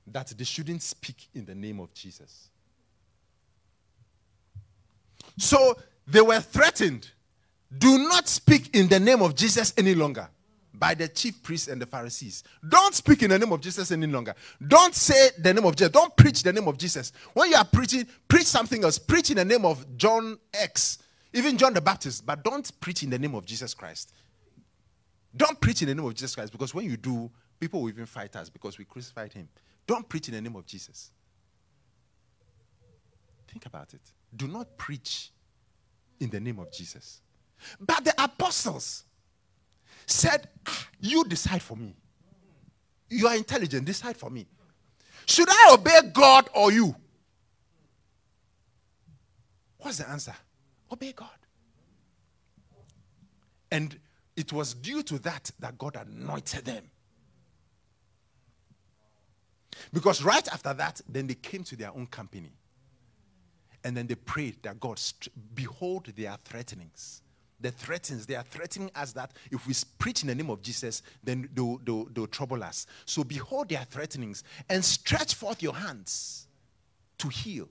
[0.06, 2.50] that they shouldn't speak in the name of Jesus.
[5.38, 7.10] So they were threatened
[7.78, 10.28] do not speak in the name of Jesus any longer
[10.78, 12.42] by the chief priests and the Pharisees.
[12.68, 14.34] Don't speak in the name of Jesus any longer.
[14.66, 15.92] Don't say the name of Jesus.
[15.92, 17.12] Don't preach the name of Jesus.
[17.32, 18.98] When you are preaching, preach something else.
[18.98, 20.98] Preach in the name of John X,
[21.32, 24.12] even John the Baptist, but don't preach in the name of Jesus Christ.
[25.36, 28.06] Don't preach in the name of Jesus Christ because when you do, people will even
[28.06, 29.48] fight us because we crucified him.
[29.86, 31.10] Don't preach in the name of Jesus.
[33.48, 34.00] Think about it.
[34.34, 35.30] Do not preach
[36.20, 37.20] in the name of Jesus.
[37.80, 39.04] But the apostles,
[40.06, 41.94] said, ah, You decide for me.
[43.08, 44.46] You are intelligent, decide for me.
[45.26, 46.94] Should I obey God or you?
[49.78, 50.34] What's the answer?
[50.90, 51.28] Obey God.
[53.70, 53.98] And
[54.36, 56.84] it was due to that that God anointed them.
[59.92, 62.52] Because right after that, then they came to their own company.
[63.82, 65.00] And then they prayed that God,
[65.54, 67.20] behold their threatenings
[67.64, 71.02] the threatens, they are threatening us that if we preach in the name of Jesus,
[71.22, 72.86] then they'll, they'll, they'll trouble us.
[73.06, 76.46] So behold their threatenings and stretch forth your hands
[77.18, 77.68] to heal.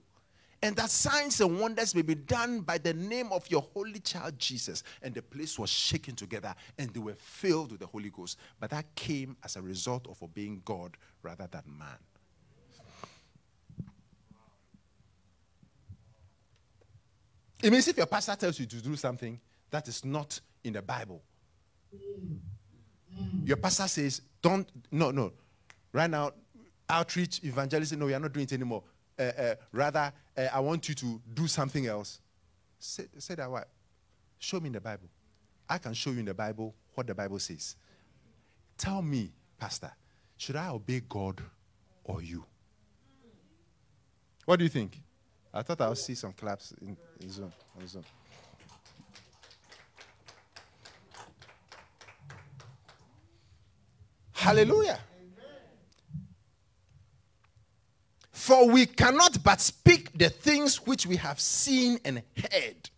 [0.63, 4.39] And that signs and wonders may be done by the name of your holy child
[4.39, 4.81] Jesus.
[5.03, 8.39] And the place was shaken together and they were filled with the Holy Ghost.
[8.59, 11.97] But that came as a result of obeying God rather than man.
[17.61, 19.39] It means if your pastor tells you to do something,
[19.73, 21.19] that is not in the Bible.
[23.43, 25.33] Your pastor says, don't, no, no.
[25.91, 26.31] Right now,
[26.87, 28.83] outreach, evangelism, no, we are not doing it anymore.
[29.17, 32.21] Uh, uh, rather, uh, I want you to do something else.
[32.77, 33.67] Say, say that what?
[34.37, 35.09] Show me in the Bible.
[35.67, 37.75] I can show you in the Bible what the Bible says.
[38.77, 39.91] Tell me, Pastor,
[40.37, 41.41] should I obey God
[42.03, 42.45] or you?
[44.45, 45.01] What do you think?
[45.51, 47.51] I thought I'll see some claps in, in Zoom.
[47.79, 48.03] On Zoom.
[54.43, 54.99] Hallelujah.
[58.31, 62.89] For we cannot but speak the things which we have seen and heard.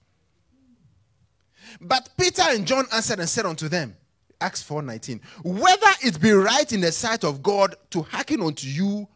[1.80, 3.96] But Peter and John answered and said unto them,
[4.42, 9.08] Acts 4:19, whether it be right in the sight of God to hearken unto you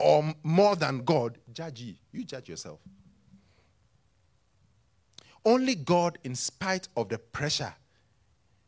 [0.00, 2.00] or more than God, judge ye.
[2.10, 2.80] You judge yourself.
[5.44, 7.74] Only God, in spite of the pressure,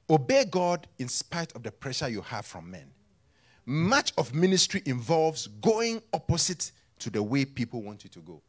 [0.08, 2.92] obey God in spite of the pressure you have from men.
[3.70, 8.40] Much of ministry involves going opposite to the way people want you to go.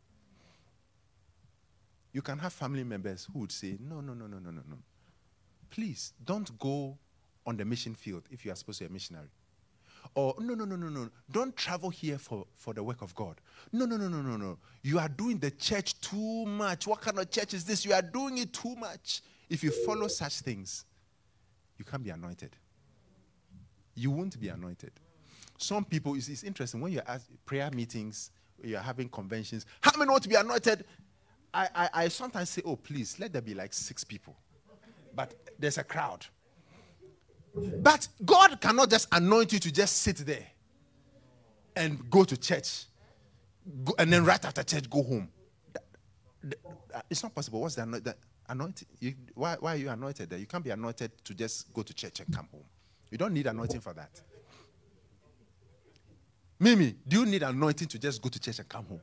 [2.14, 4.78] You can have family members who would say, No, no, no, no, no, no, no.
[5.72, 6.98] Please don't go
[7.46, 9.28] on the mission field if you are supposed to be a missionary.
[10.16, 11.10] Or, no, no, no, no, no.
[11.30, 13.42] Don't travel here for, for the work of God.
[13.74, 14.58] No, no, no, no, no, no.
[14.84, 16.88] You are doing the church too much.
[16.88, 17.84] What kind of church is this?
[17.84, 19.22] You are doing it too much.
[19.50, 20.86] If you follow such things,
[21.78, 22.56] you can't be anointed.
[23.96, 24.94] You won't be anointed.
[25.60, 28.32] Some people, it's, it's interesting, when you're at prayer meetings,
[28.64, 30.86] you're having conventions, how many want to be anointed?
[31.54, 34.36] I, I, I sometimes say, oh, please, let there be like six people.
[35.14, 36.26] But there's a crowd.
[37.56, 40.48] But God cannot just anoint you to just sit there
[41.76, 42.86] and go to church
[43.84, 45.30] go, and then right after church go home.
[47.10, 47.62] it's not possible.
[47.62, 48.16] What's the, the
[48.48, 48.88] anointing?
[49.00, 50.40] You, why, why are you anointed there?
[50.40, 52.66] You can't be anointed to just go to church and come home.
[53.12, 54.22] You don't need anointing for that.
[56.60, 59.02] Mimi, do you need anointing to just go to church and come home?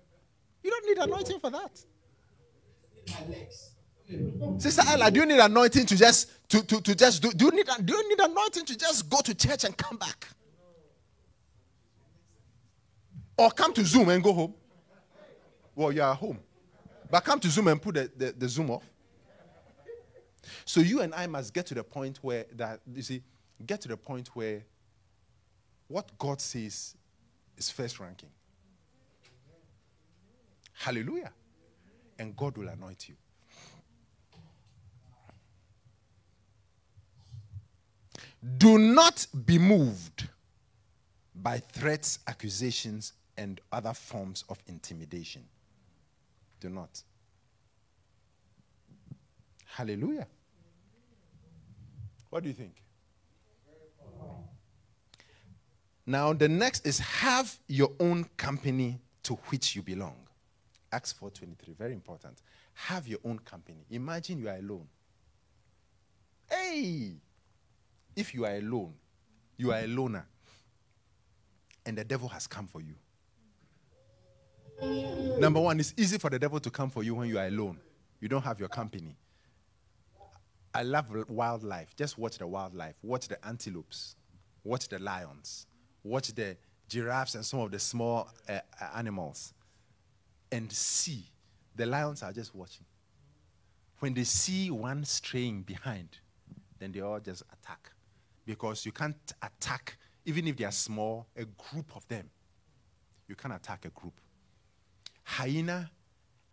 [0.62, 1.80] You don't need anointing for that.
[4.58, 7.50] Sister Ella, do you need anointing to just to, to, to just do, do you
[7.52, 10.28] need do you need anointing to just go to church and come back?
[13.38, 14.54] Or come to Zoom and go home?
[15.74, 16.38] Well, you are home.
[17.10, 18.84] But come to Zoom and put the, the, the Zoom off.
[20.64, 23.22] So you and I must get to the point where that you see,
[23.64, 24.64] get to the point where
[25.88, 26.94] what God says
[27.56, 28.30] is first ranking.
[30.72, 31.32] Hallelujah.
[32.18, 33.14] And God will anoint you.
[38.58, 40.28] Do not be moved
[41.34, 45.44] by threats, accusations, and other forms of intimidation.
[46.60, 47.02] Do not.
[49.66, 50.26] Hallelujah.
[52.30, 52.74] What do you think?
[56.06, 60.16] Now, the next is have your own company to which you belong.
[60.92, 62.42] Acts 4:23, very important.
[62.74, 63.84] Have your own company.
[63.90, 64.86] Imagine you are alone.
[66.48, 67.16] Hey!
[68.14, 68.94] If you are alone,
[69.56, 70.26] you are a loner,
[71.84, 72.94] and the devil has come for you.
[75.38, 77.78] Number one, it's easy for the devil to come for you when you are alone.
[78.20, 79.16] You don't have your company.
[80.72, 81.96] I love wildlife.
[81.96, 82.94] Just watch the wildlife.
[83.02, 84.16] Watch the antelopes.
[84.62, 85.66] Watch the lions.
[86.06, 86.56] Watch the
[86.88, 88.60] giraffes and some of the small uh,
[88.94, 89.52] animals.
[90.52, 91.24] And see.
[91.74, 92.86] The lions are just watching.
[93.98, 96.08] When they see one straying behind,
[96.78, 97.90] then they all just attack
[98.46, 102.30] because you can't attack, even if they are small, a group of them.
[103.28, 104.20] You can't attack a group.
[105.24, 105.90] Hyena,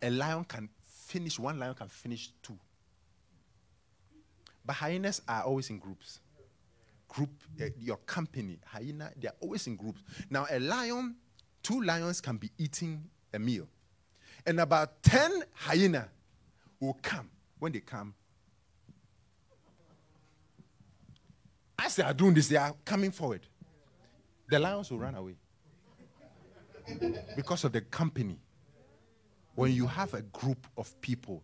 [0.02, 2.58] a lion can finish, one lion can finish two.
[4.66, 6.20] But hyenas are always in groups.
[7.14, 10.00] Group, uh, your company, hyena, they are always in groups.
[10.28, 11.14] Now, a lion,
[11.62, 13.68] two lions can be eating a meal.
[14.44, 16.08] And about 10 hyena
[16.80, 17.30] will come.
[17.58, 18.14] When they come,
[21.78, 23.46] As they are doing this, they are coming forward.
[24.48, 25.36] The lions will run away
[27.36, 28.38] because of the company.
[29.54, 31.42] When you have a group of people,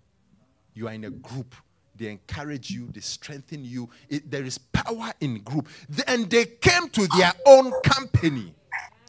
[0.74, 1.54] you are in a group,
[2.00, 3.88] they encourage you, they strengthen you.
[4.08, 5.68] It, there is power in group.
[6.06, 8.54] And they came to their own company.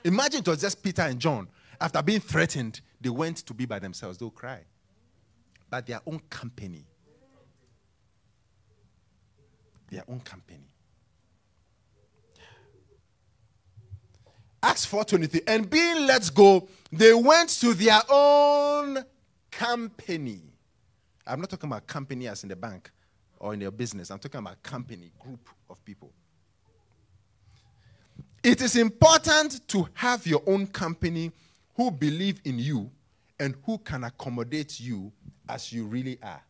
[0.03, 1.47] Imagine it was just Peter and John.
[1.79, 4.17] After being threatened, they went to be by themselves.
[4.17, 4.59] They'll cry.
[5.69, 6.83] But their own company.
[9.89, 10.67] Their own company.
[14.61, 15.43] Acts 4:23.
[15.47, 19.05] And being let go, they went to their own
[19.49, 20.50] company.
[21.25, 22.89] I'm not talking about company as in the bank
[23.39, 24.11] or in your business.
[24.11, 26.11] I'm talking about company, group of people.
[28.43, 31.31] It is important to have your own company
[31.75, 32.89] who believe in you
[33.39, 35.11] and who can accommodate you
[35.47, 36.41] as you really are.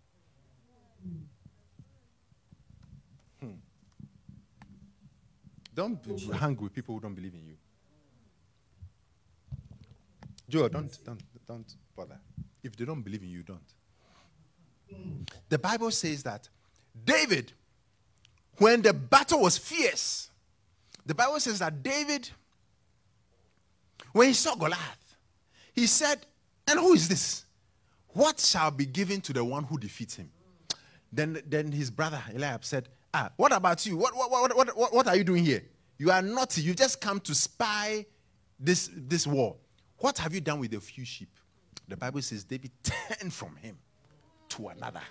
[3.42, 3.52] Hmm.
[5.74, 6.00] Don't
[6.34, 7.56] hang with people who don't believe in you.
[10.50, 12.20] Joe, don't, don't, don't bother.
[12.62, 13.74] If they don't believe in you, you don't.
[15.50, 16.48] The Bible says that
[17.04, 17.52] David,
[18.58, 20.30] when the battle was fierce,
[21.06, 22.30] the Bible says that David,
[24.14, 25.16] when he saw Goliath,
[25.74, 26.26] he said,
[26.68, 27.46] And who is this?
[28.10, 30.30] What shall be given to the one who defeats him?
[31.12, 33.98] Then, then his brother Eliab said, Ah, what about you?
[33.98, 35.64] What, what, what, what, what, are you doing here?
[35.98, 36.62] You are naughty.
[36.62, 38.06] You just come to spy
[38.60, 39.58] this, this war.
[39.98, 41.30] What have you done with a few sheep?
[41.88, 43.78] The Bible says David turned from him
[44.52, 45.02] to another.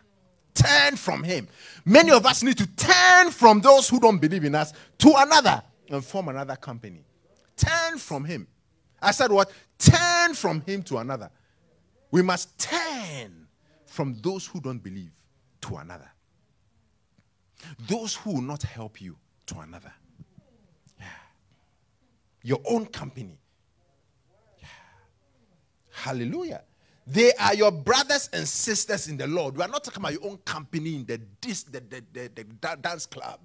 [0.54, 1.48] Turn from him.
[1.84, 5.62] Many of us need to turn from those who don't believe in us to another
[5.88, 7.04] and form another company.
[7.56, 8.46] Turn from him.
[9.00, 9.50] I said what?
[9.78, 11.30] Turn from him to another.
[12.10, 13.46] We must turn
[13.86, 15.12] from those who don't believe
[15.62, 16.10] to another.
[17.88, 19.16] Those who will not help you
[19.46, 19.92] to another.
[20.98, 21.06] Yeah.
[22.42, 23.38] Your own company.
[24.58, 24.68] Yeah.
[25.90, 26.62] Hallelujah.
[27.10, 29.56] They are your brothers and sisters in the Lord.
[29.56, 32.76] We are not talking about your own company in the, this, the, the, the, the
[32.76, 33.40] dance club.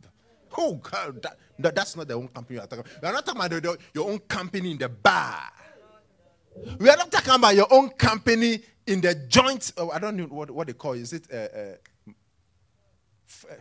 [0.55, 3.01] Oh, God, that, no, that's not the own company we are talking about.
[3.01, 5.41] We are not talking about the, your own company in the bar.
[6.79, 9.73] We are not talking about your own company in the joint.
[9.77, 11.01] Oh, I don't know what, what they call it.
[11.01, 11.75] Is it uh, uh,
[13.27, 13.55] f- uh,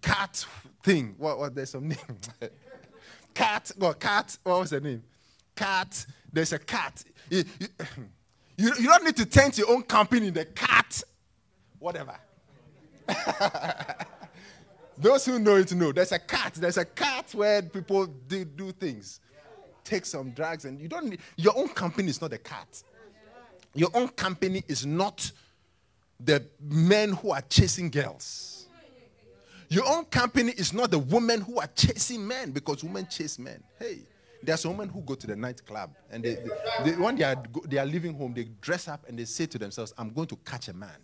[0.00, 0.46] cat
[0.82, 1.14] thing?
[1.18, 1.98] What, what there's some name.
[3.34, 3.70] cat.
[3.76, 4.38] Well, cat.
[4.44, 5.02] What was the name?
[5.54, 6.06] Cat.
[6.32, 7.04] There's a cat.
[7.28, 7.66] You, you,
[8.58, 11.00] you, you don't need to tent your own company in the cat.
[11.78, 12.16] Whatever.
[14.98, 15.92] Those who know it know.
[15.92, 16.54] There's a cat.
[16.54, 19.20] There's a cat where people do, do things.
[19.84, 22.82] Take some drugs, and you don't need, your own company is not a cat.
[23.74, 25.30] Your own company is not
[26.18, 28.66] the men who are chasing girls.
[29.68, 33.62] Your own company is not the women who are chasing men because women chase men.
[33.78, 34.00] Hey,
[34.42, 36.34] there's women who go to the nightclub and they,
[36.84, 37.36] they, they, when they are,
[37.66, 40.36] they are leaving home, they dress up and they say to themselves, I'm going to
[40.36, 40.96] catch a man.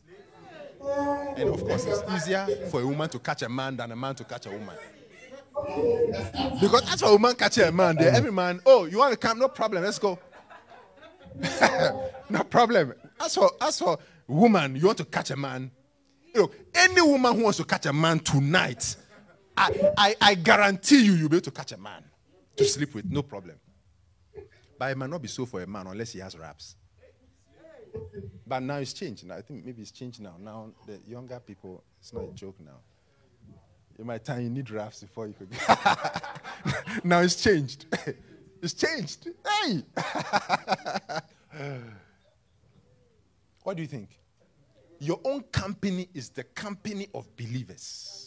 [1.37, 4.15] And of course, it's easier for a woman to catch a man than a man
[4.17, 4.77] to catch a woman.
[6.61, 9.17] Because as for a woman catching a man, there, every man, oh, you want to
[9.19, 9.39] come?
[9.39, 10.19] No problem, let's go.
[12.29, 12.95] no problem.
[13.21, 15.71] As for as for woman, you want to catch a man.
[16.35, 18.97] Know, any woman who wants to catch a man tonight,
[19.57, 22.04] I, I, I guarantee you, you'll be able to catch a man
[22.57, 23.57] to sleep with, no problem.
[24.79, 26.77] But it might not be so for a man unless he has raps.
[28.47, 29.31] But now it's changed.
[29.31, 30.35] I think maybe it's changed now.
[30.39, 32.79] Now the younger people, it's not a joke now.
[33.99, 35.49] In my time, you need raps before you could.
[37.05, 37.87] now it's changed.
[38.63, 39.29] it's changed.
[39.47, 39.85] Hey.
[43.63, 44.19] what do you think?
[44.99, 48.24] Your own company is the company of believers.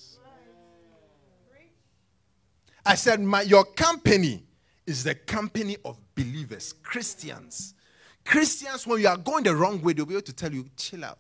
[2.88, 4.42] I said, my, your company
[4.86, 7.74] is the company of believers, Christians.
[8.24, 11.04] Christians, when you are going the wrong way, they'll be able to tell you, chill
[11.04, 11.18] out.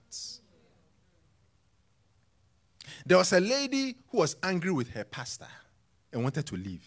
[3.05, 5.47] There was a lady who was angry with her pastor
[6.13, 6.85] and wanted to leave.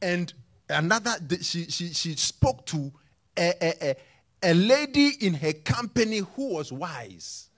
[0.00, 0.32] And
[0.68, 2.92] another, she, she, she spoke to
[3.36, 3.96] a, a, a,
[4.52, 7.50] a lady in her company who was wise,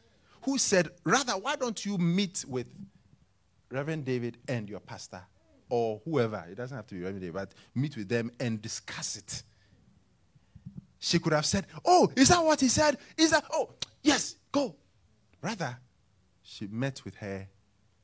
[0.45, 2.69] who said, Rather, why don't you meet with
[3.71, 5.21] Reverend David and your pastor
[5.71, 6.45] or whoever?
[6.51, 9.43] It doesn't have to be David, but meet with them and discuss it.
[10.99, 12.99] She could have said, Oh, is that what he said?
[13.17, 13.71] Is that, oh,
[14.03, 14.77] yes, go.
[15.41, 15.79] Rather,
[16.43, 17.49] she met with her,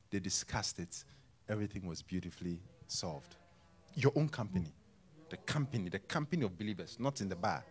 [0.09, 1.03] they discussed it,
[1.47, 3.35] everything was beautifully solved.
[3.93, 4.73] Your own company,
[5.29, 7.63] the company, the company of believers, not in the bar.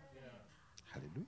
[0.93, 1.25] Hallelujah.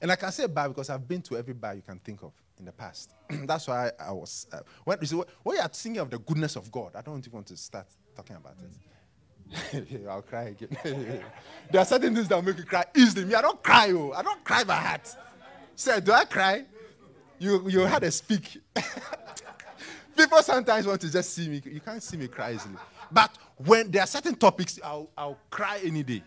[0.00, 2.32] And I can say bar because I've been to every bar you can think of
[2.58, 3.14] in the past.
[3.44, 4.46] That's why I was.
[4.52, 4.98] Uh, when,
[5.42, 7.86] when you are thinking of the goodness of God, I don't even want to start
[8.14, 10.06] talking about it.
[10.08, 10.68] I'll cry again.
[11.70, 13.24] there are certain things that make you cry easily.
[13.24, 13.90] Me, I don't cry.
[13.90, 14.12] Oh.
[14.12, 15.14] I don't cry my heart.
[15.74, 16.64] Say, do I cry?
[17.38, 18.58] You, you had a speak.
[20.16, 21.62] People sometimes want to just see me.
[21.64, 22.76] You can't see me cry easily.
[23.10, 26.22] But when there are certain topics, I'll, I'll cry any day.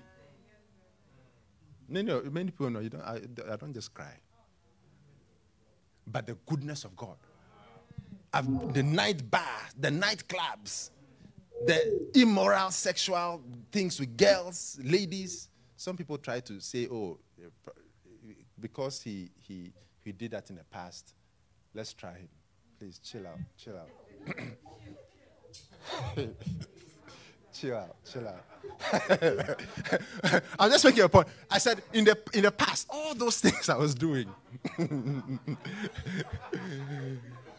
[1.88, 3.22] Many, many people know you don't, I,
[3.52, 4.12] I don't just cry.
[6.08, 7.18] But the goodness of God.
[8.34, 10.92] I've, the night bar, the night clubs,
[11.66, 13.42] the immoral sexual
[13.72, 15.50] things with girls, ladies.
[15.78, 17.18] Some people try to say, oh,
[18.60, 19.72] because he, he,
[20.04, 21.14] he did that in the past,
[21.74, 22.30] let's try him.
[22.80, 23.90] Please chill out, chill out.
[27.56, 28.44] chill out, chill out.
[30.60, 31.28] I'm just making a point.
[31.50, 34.28] I said in the in the past, all those things I was doing.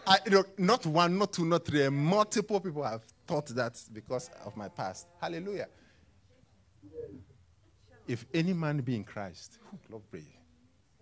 [0.08, 4.30] I, you know, not one, not two, not three, multiple people have thought that because
[4.44, 5.08] of my past.
[5.20, 5.66] Hallelujah.
[8.06, 10.26] If any man be in Christ, glory,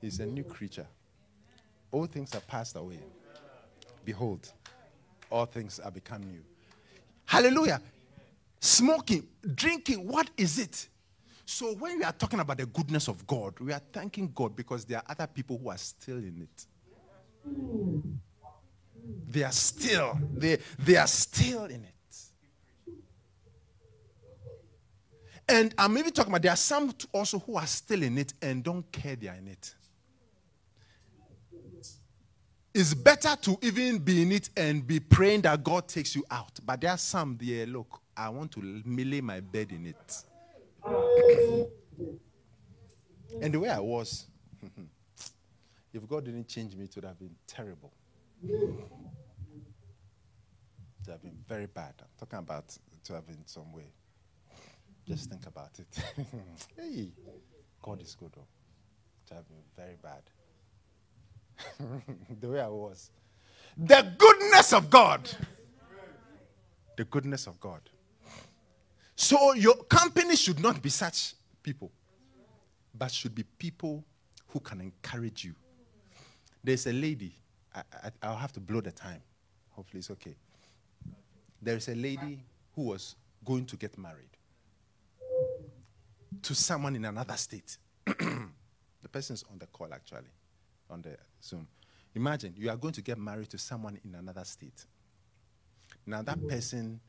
[0.00, 0.86] He's a new creature.
[1.92, 3.00] All things have passed away.
[4.04, 4.50] Behold,
[5.30, 6.42] all things are become new.
[7.26, 7.80] Hallelujah.
[8.64, 10.88] Smoking, drinking, what is it?
[11.44, 14.86] So when we are talking about the goodness of God, we are thanking God because
[14.86, 16.66] there are other people who are still in it.
[19.28, 23.02] They are still, they, they are still in it.
[25.46, 28.64] And I'm maybe talking about there are some also who are still in it and
[28.64, 29.74] don't care they are in it.
[32.72, 36.58] It's better to even be in it and be praying that God takes you out.
[36.64, 40.24] But there are some there, look, I want to lay my bed in it.
[43.40, 44.26] and the way I was,
[45.92, 47.92] if God didn't change me, it would have been terrible.
[48.42, 48.50] It
[51.06, 51.94] would have been very bad.
[52.00, 53.92] I'm talking about to have been some way.
[55.06, 55.86] Just think about it.
[56.76, 57.12] hey,
[57.82, 58.46] God is good, though.
[59.26, 60.22] To have been very bad.
[62.40, 63.10] the way I was.
[63.76, 65.28] The goodness of God.
[66.96, 67.80] The goodness of God.
[69.16, 71.90] So your company should not be such people,
[72.94, 74.04] but should be people
[74.48, 75.54] who can encourage you.
[76.62, 77.34] There's a lady,
[77.74, 79.22] I, will have to blow the time.
[79.70, 80.34] Hopefully, it's okay.
[81.60, 82.40] There's a lady
[82.74, 84.30] who was going to get married
[86.42, 87.78] to someone in another state.
[88.06, 90.30] the person's on the call, actually,
[90.90, 91.66] on the Zoom.
[92.14, 94.84] Imagine you are going to get married to someone in another state.
[96.06, 97.00] Now, that person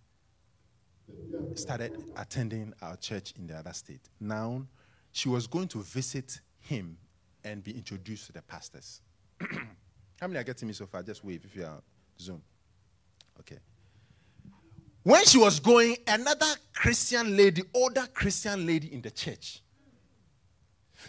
[1.55, 4.01] started attending our church in the other state.
[4.19, 4.65] Now,
[5.11, 6.97] she was going to visit him
[7.43, 9.01] and be introduced to the pastors.
[10.19, 11.03] How many are getting me so far?
[11.03, 11.81] Just wave if you are
[12.19, 12.41] Zoom.
[13.39, 13.59] Okay.
[15.03, 19.61] When she was going, another Christian lady, older Christian lady in the church,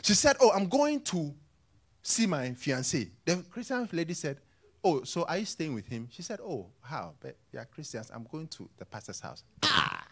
[0.03, 1.35] she said, Oh, I'm going to
[2.03, 3.09] see my fiance.
[3.25, 4.39] The Christian lady said,
[4.89, 6.07] Oh, so are you staying with him?
[6.13, 7.15] She said, Oh, how?
[7.19, 8.09] But we are Christians.
[8.15, 9.43] I'm going to the pastor's house.
[9.65, 10.07] Ah!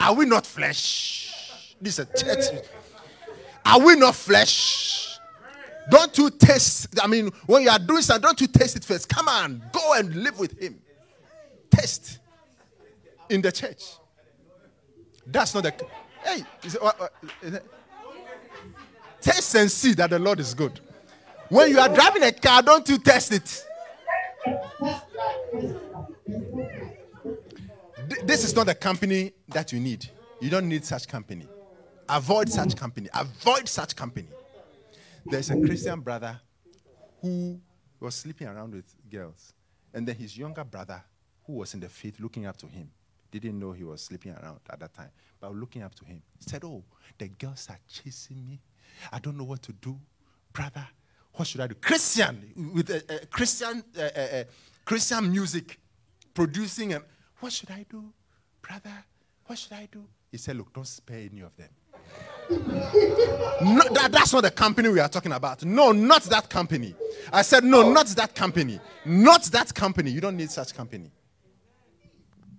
[0.00, 1.74] Are we not flesh?
[1.78, 2.64] This is a church.
[3.66, 5.18] Are we not flesh?
[5.90, 6.98] Don't you taste?
[7.02, 9.10] I mean, when you are doing something, don't you taste it first?
[9.10, 10.80] Come on, go and live with him.
[11.70, 12.18] Test
[13.28, 13.82] in the church.
[15.26, 15.74] That's not the.
[16.24, 16.92] Hey, is it, uh,
[17.42, 17.64] is it,
[19.54, 20.80] and see that the Lord is good.
[21.50, 23.64] When you are driving a car, don't you test it?
[28.24, 30.08] This is not the company that you need.
[30.40, 31.48] You don't need such company.
[32.08, 33.08] Avoid such company.
[33.12, 34.28] Avoid such company.
[35.26, 36.40] There's a Christian brother
[37.20, 37.60] who
[37.98, 39.52] was sleeping around with girls,
[39.92, 41.02] and then his younger brother,
[41.46, 42.90] who was in the faith, looking up to him,
[43.32, 46.64] didn't know he was sleeping around at that time, but looking up to him, said,
[46.64, 46.84] "Oh,
[47.18, 48.60] the girls are chasing me.
[49.12, 49.98] I don't know what to do,
[50.52, 50.86] brother.
[51.34, 51.74] What should I do?
[51.74, 54.44] Christian with a, a Christian uh, uh,
[54.84, 55.78] Christian music,
[56.34, 56.94] producing.
[56.94, 57.02] A,
[57.38, 58.12] what should I do,
[58.60, 59.04] brother?
[59.46, 61.68] What should I do?" He said, "Look, don't spare any of them."
[62.50, 65.64] no, that, that's not the company we are talking about.
[65.64, 66.94] No, not that company.
[67.32, 68.80] I said, no, not that company.
[69.04, 70.10] Not that company.
[70.10, 71.12] You don't need such company.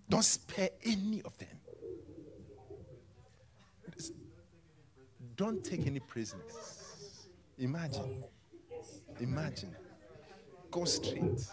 [0.10, 1.50] Don't spare any of them.
[5.36, 7.28] Don't take any prisoners.
[7.58, 8.24] Imagine.
[9.22, 9.76] Imagine.
[10.72, 11.46] Go straight.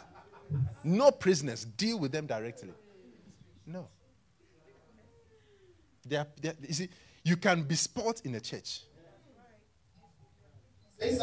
[0.82, 1.64] No prisoners.
[1.64, 2.72] Deal with them directly.
[3.66, 3.88] No.
[6.06, 6.88] They are, they are, you see,
[7.22, 8.80] you can be sport in a church.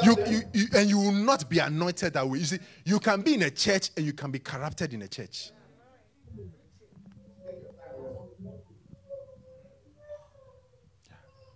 [0.03, 2.39] You, you, you, and you will not be anointed that way.
[2.39, 5.07] You see, you can be in a church and you can be corrupted in a
[5.07, 5.51] church.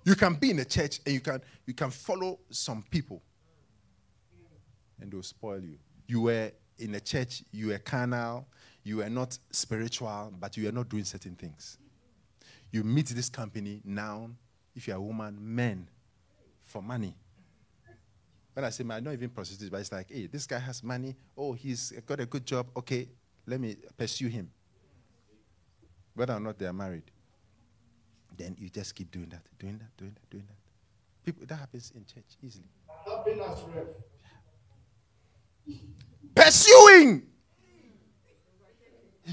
[0.03, 3.21] You can be in a church and you can you can follow some people
[5.01, 5.77] and they'll spoil you.
[6.07, 8.47] You were in a church, you were carnal,
[8.83, 11.77] you were not spiritual, but you are not doing certain things.
[12.71, 14.29] You meet this company now,
[14.75, 15.87] if you're a woman, men
[16.63, 17.15] for money.
[18.53, 21.15] When I say man, not even prostitutes, but it's like, hey, this guy has money.
[21.37, 22.67] Oh, he's got a good job.
[22.75, 23.07] Okay,
[23.45, 24.49] let me pursue him.
[26.13, 27.03] Whether or not they are married.
[28.35, 30.55] Then you just keep doing that, doing that, doing that, doing that.
[31.23, 32.65] People, that happens in church easily.
[36.35, 37.23] Pursuing.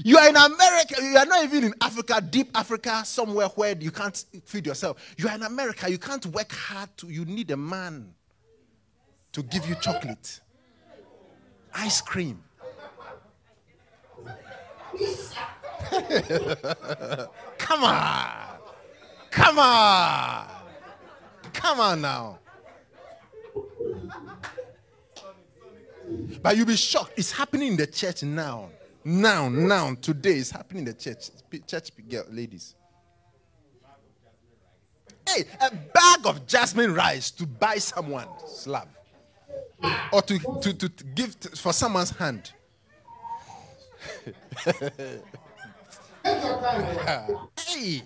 [0.03, 0.95] You are in America.
[1.01, 5.15] You are not even in Africa, deep Africa, somewhere where you can't feed yourself.
[5.17, 5.89] You are in America.
[5.89, 6.89] You can't work hard.
[6.97, 8.13] To, you need a man
[9.31, 10.39] to give you chocolate,
[11.73, 12.43] ice cream.
[17.57, 18.47] Come on.
[19.31, 20.47] Come on.
[21.53, 22.39] Come on now.
[26.41, 27.13] But you'll be shocked.
[27.17, 28.69] It's happening in the church now.
[29.03, 31.29] Now, now, today, it's happening in the church.
[31.65, 31.91] Church
[32.29, 32.75] ladies.
[35.27, 38.87] Hey, a bag of jasmine rice to buy someone slab.
[40.11, 42.51] Or to, to, to give for someone's hand.
[47.57, 48.01] hey.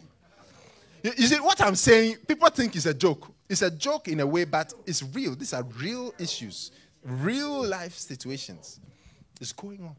[1.04, 3.32] You see, what I'm saying, people think it's a joke.
[3.50, 5.36] It's a joke in a way, but it's real.
[5.36, 6.72] These are real issues,
[7.04, 8.80] real life situations.
[9.40, 9.96] is going on.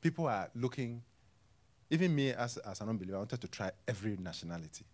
[0.00, 1.02] People are looking,
[1.90, 4.84] even me as, as an unbeliever, I wanted to try every nationality.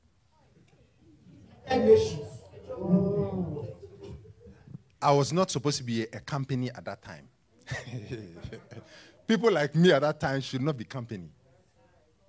[5.03, 7.29] I was not supposed to be a, a company at that time.
[9.27, 11.29] People like me at that time should not be company.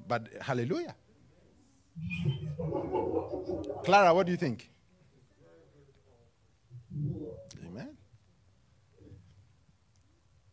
[0.08, 0.96] But hallelujah.
[3.84, 4.73] Clara, what do you think?
[7.66, 7.98] Amen.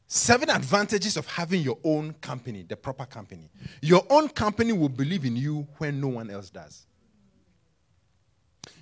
[0.06, 3.50] Seven advantages of having your own company, the proper company.
[3.80, 6.86] Your own company will believe in you when no one else does.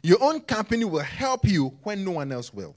[0.03, 2.75] Your own company will help you when no one else will.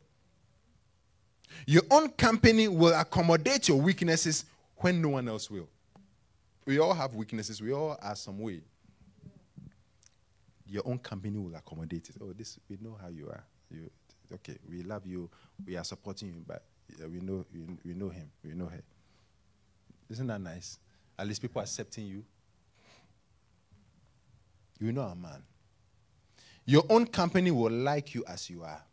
[1.66, 4.46] Your own company will accommodate your weaknesses
[4.78, 5.70] when no one else will.
[6.66, 8.62] We all have weaknesses, we all are some way.
[10.66, 12.16] Your own company will accommodate it.
[12.22, 13.44] Oh, this we know how you are.
[13.70, 13.90] You
[14.34, 15.30] okay, we love you,
[15.66, 16.64] we are supporting you, but
[17.10, 18.82] we know we, we know him, we know her.
[20.10, 20.78] Isn't that nice?
[21.18, 22.24] At least people accepting you.
[24.80, 25.44] You know a man.
[26.66, 28.84] Your own company will like you as you are.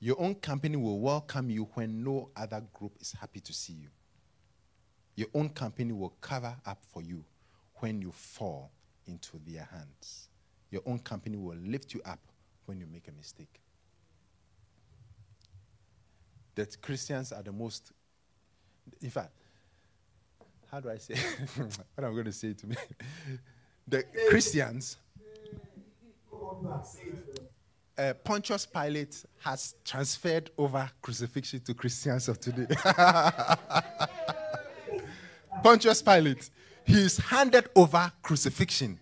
[0.00, 3.88] Your own company will welcome you when no other group is happy to see you.
[5.14, 7.24] Your own company will cover up for you
[7.76, 8.72] when you fall
[9.06, 10.28] into their hands.
[10.70, 12.18] Your own company will lift you up
[12.66, 13.61] when you make a mistake.
[16.54, 17.92] That Christians are the most,
[19.00, 19.32] in fact,
[20.70, 21.14] how do I say
[21.56, 22.76] what I'm going to say to me?
[23.88, 24.96] the Christians
[27.98, 32.74] uh, Pontius Pilate has transferred over crucifixion to Christians of today.
[35.62, 36.50] Pontius Pilate,
[36.84, 38.98] he's handed over crucifixion,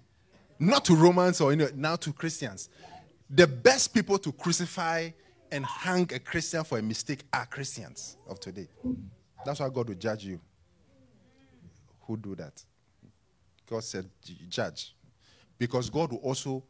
[0.59, 2.69] not to Romans or you know, now to Christians.
[3.31, 5.11] The best people to crucify
[5.53, 8.69] and hang a Christian for a mistake are Christians of today.
[9.45, 10.41] That's why God will judge you.
[12.03, 12.63] Who do that?
[13.69, 14.09] God said,
[14.49, 14.95] judge.
[15.59, 16.63] Because God will also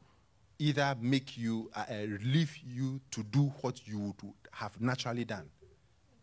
[0.58, 4.16] either make you, uh, uh, leave you to do what you would
[4.52, 5.48] have naturally done.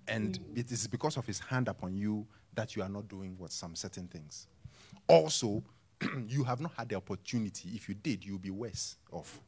[0.07, 3.51] And it is because of his hand upon you that you are not doing what
[3.51, 4.47] some certain things.
[5.07, 5.63] Also,
[6.27, 7.69] you have not had the opportunity.
[7.73, 9.39] If you did, you'll be worse off.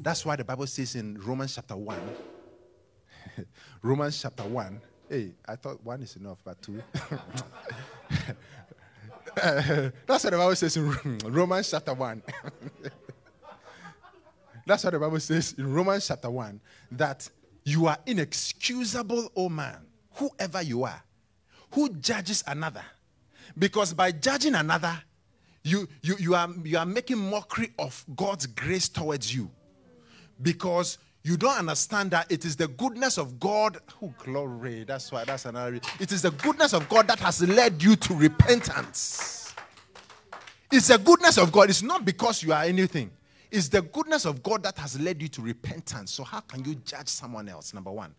[0.00, 1.98] That's why the Bible says in Romans chapter 1,
[3.82, 6.82] Romans chapter 1, hey, I thought one is enough, but two.
[9.34, 12.22] that's what the Bible says in Romans chapter 1.
[14.66, 16.60] that's what the Bible says in Romans chapter 1
[16.92, 17.28] that
[17.64, 19.78] you are inexcusable, O man,
[20.14, 21.02] whoever you are,
[21.72, 22.84] who judges another.
[23.58, 25.00] Because by judging another,
[25.64, 29.50] you, you, you, are, you are making mockery of God's grace towards you.
[30.40, 33.78] Because you don't understand that it is the goodness of God.
[34.02, 34.84] Oh, glory.
[34.84, 35.80] That's why that's another.
[36.00, 39.54] It is the goodness of God that has led you to repentance.
[40.72, 41.70] It's the goodness of God.
[41.70, 43.10] It's not because you are anything.
[43.50, 46.10] It's the goodness of God that has led you to repentance.
[46.10, 47.74] So, how can you judge someone else?
[47.74, 48.14] Number one.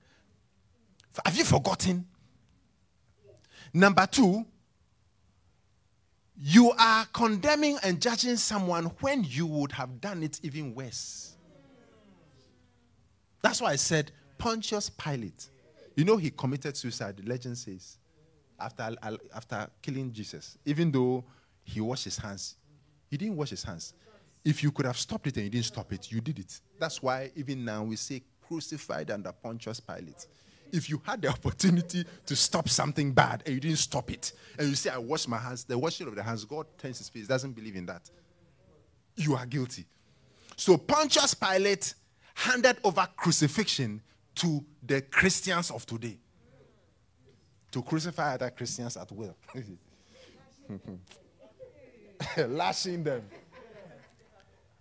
[1.25, 2.05] Have you forgotten?
[3.73, 4.45] Number two,
[6.45, 11.37] you are condemning and judging someone when you would have done it even worse.
[13.41, 15.47] That's why I said Pontius Pilate.
[15.95, 17.97] You know, he committed suicide, the legend says,
[18.59, 18.93] after,
[19.33, 20.57] after killing Jesus.
[20.65, 21.23] Even though
[21.63, 22.57] he washed his hands,
[23.09, 23.93] he didn't wash his hands.
[24.43, 26.59] If you could have stopped it and you didn't stop it, you did it.
[26.77, 30.27] That's why even now we say crucified under Pontius Pilate.
[30.74, 34.67] If you had the opportunity to stop something bad and you didn't stop it, and
[34.67, 37.28] you say, I wash my hands, the washing of the hands, God turns his face,
[37.28, 38.09] doesn't believe in that.
[39.15, 39.86] You are guilty.
[40.55, 41.93] So Pontius Pilate
[42.34, 44.01] handed over crucifixion
[44.36, 46.17] to the Christians of today.
[47.71, 49.36] To crucify other Christians at will.
[52.47, 53.21] Lashing them.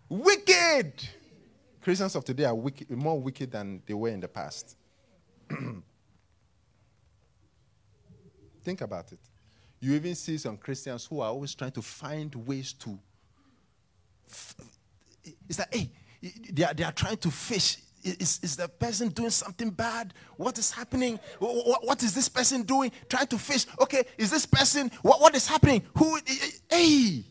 [0.08, 0.92] Wicked!
[1.82, 4.76] Christians of today are wicked, more wicked than they were in the past.
[8.62, 9.18] Think about it.
[9.80, 12.98] You even see some Christians who are always trying to find ways to.
[14.28, 14.54] F-
[15.48, 15.90] it's like, hey,
[16.52, 20.14] they are, they are trying to fish is, is the person doing something bad?
[20.36, 21.18] What is happening?
[21.38, 22.90] What, what is this person doing?
[23.08, 23.66] Trying to fish.
[23.80, 25.82] Okay, is this person, what, what is happening?
[25.96, 26.18] Who,
[26.68, 27.24] hey!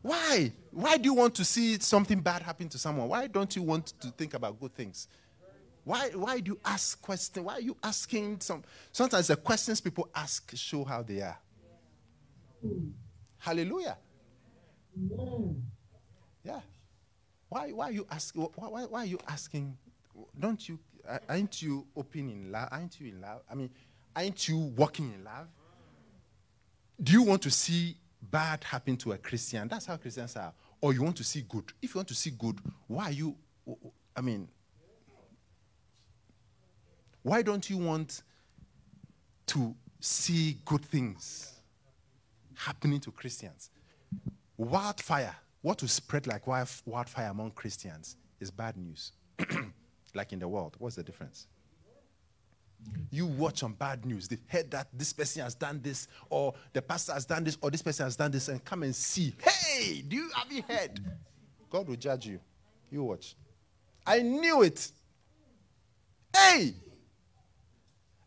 [0.00, 0.52] Why?
[0.70, 3.08] Why do you want to see something bad happen to someone?
[3.08, 5.06] Why don't you want to think about good things?
[5.84, 7.44] Why, why do you ask questions?
[7.44, 8.62] Why are you asking some?
[8.92, 11.38] Sometimes the questions people ask show how they are.
[13.38, 13.98] Hallelujah.
[16.44, 16.60] Yeah.
[17.48, 18.42] Why, why are you asking?
[18.54, 19.76] Why, why, are you asking?
[20.38, 20.78] Don't you?
[21.08, 22.68] Uh, aren't you open in love?
[22.70, 23.42] Aren't you in love?
[23.50, 23.70] I mean,
[24.14, 25.48] aren't you walking in love?
[27.02, 27.96] Do you want to see
[28.30, 29.66] bad happen to a Christian?
[29.66, 30.52] That's how Christians are.
[30.80, 31.72] Or you want to see good?
[31.82, 33.36] If you want to see good, why are you?
[34.16, 34.48] I mean,
[37.22, 38.22] why don't you want
[39.46, 41.52] to see good things
[42.54, 43.70] happening to Christians?
[44.56, 49.12] Wildfire, what will spread like wildfire among Christians is bad news.
[50.14, 50.76] like in the world.
[50.78, 51.46] What's the difference?
[53.10, 54.26] You watch on bad news.
[54.28, 57.70] They've heard that this person has done this, or the pastor has done this, or
[57.70, 59.34] this person has done this, and come and see.
[59.40, 61.00] Hey, do you have you heard?
[61.70, 62.40] God will judge you.
[62.90, 63.36] You watch.
[64.04, 64.90] I knew it.
[66.36, 66.74] Hey,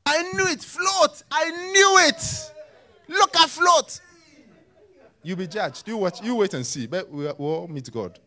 [0.06, 0.64] I knew it.
[0.64, 1.24] Float.
[1.32, 2.52] I knew it.
[3.08, 4.00] Look at float.
[5.24, 5.88] You'll be judged.
[5.88, 6.22] You watch.
[6.22, 6.88] You wait and see.
[6.88, 8.20] But we'll, we'll meet God.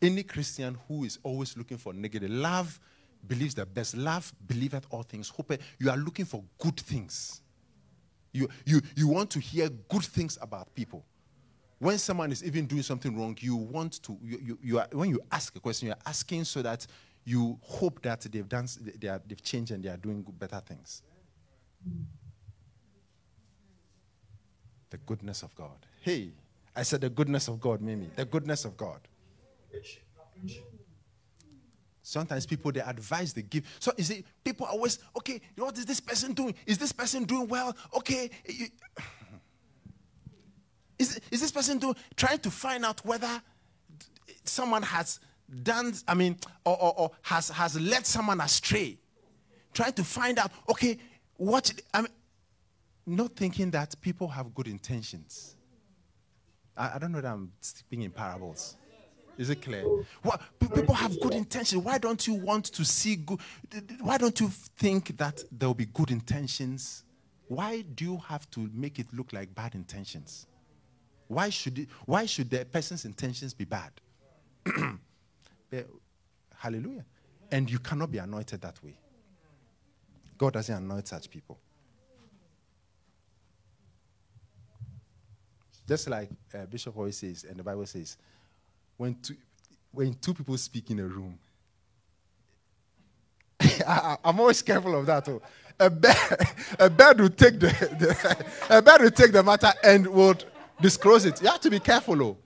[0.00, 2.78] Any Christian who is always looking for negative love
[3.26, 3.96] believes the best.
[3.96, 5.28] Love believeth all things.
[5.30, 7.40] Hope you are looking for good things.
[8.32, 11.04] You, you, you want to hear good things about people
[11.78, 15.10] when someone is even doing something wrong, you want to, you, you, you are, when
[15.10, 16.86] you ask a question, you're asking so that
[17.24, 18.68] you hope that they've done,
[18.98, 21.02] they are, they've changed and they are doing better things.
[24.90, 25.86] The goodness of God.
[26.02, 26.30] Hey,
[26.76, 28.10] I said the goodness of God, Mimi.
[28.14, 29.00] The goodness of God.
[32.02, 33.64] Sometimes people they advise they give.
[33.80, 35.40] So you see, people always okay.
[35.56, 36.54] What is this person doing?
[36.66, 37.74] Is this person doing well?
[37.96, 38.30] Okay.
[38.46, 38.66] You,
[41.10, 43.42] is, is this person doing, trying to find out whether
[44.44, 45.20] someone has
[45.62, 48.98] done, I mean, or, or, or has, has led someone astray?
[49.72, 50.98] Trying to find out, okay,
[51.36, 52.10] what, I mean,
[53.06, 55.56] not thinking that people have good intentions.
[56.76, 58.76] I, I don't know that I'm speaking in parables.
[59.36, 59.84] Is it clear?
[60.22, 61.82] What, people have good intentions.
[61.82, 63.40] Why don't you want to see good?
[64.00, 67.02] Why don't you think that there will be good intentions?
[67.48, 70.46] Why do you have to make it look like bad intentions?
[71.28, 73.90] Why should, it, why should the person's intentions be bad?
[76.56, 77.04] Hallelujah.
[77.50, 78.98] And you cannot be anointed that way.
[80.36, 81.58] God doesn't anoint such people.
[85.86, 88.16] Just like uh, Bishop always says, and the Bible says,
[88.96, 89.36] when two,
[89.92, 91.38] when two people speak in a room,
[93.86, 95.24] I, am always careful of that.
[95.26, 95.42] Too.
[95.78, 96.16] A bird,
[96.78, 100.44] a bird will take the, the a bird will take the matter and would
[100.80, 101.40] disclose it.
[101.40, 102.36] You have to be careful, oh.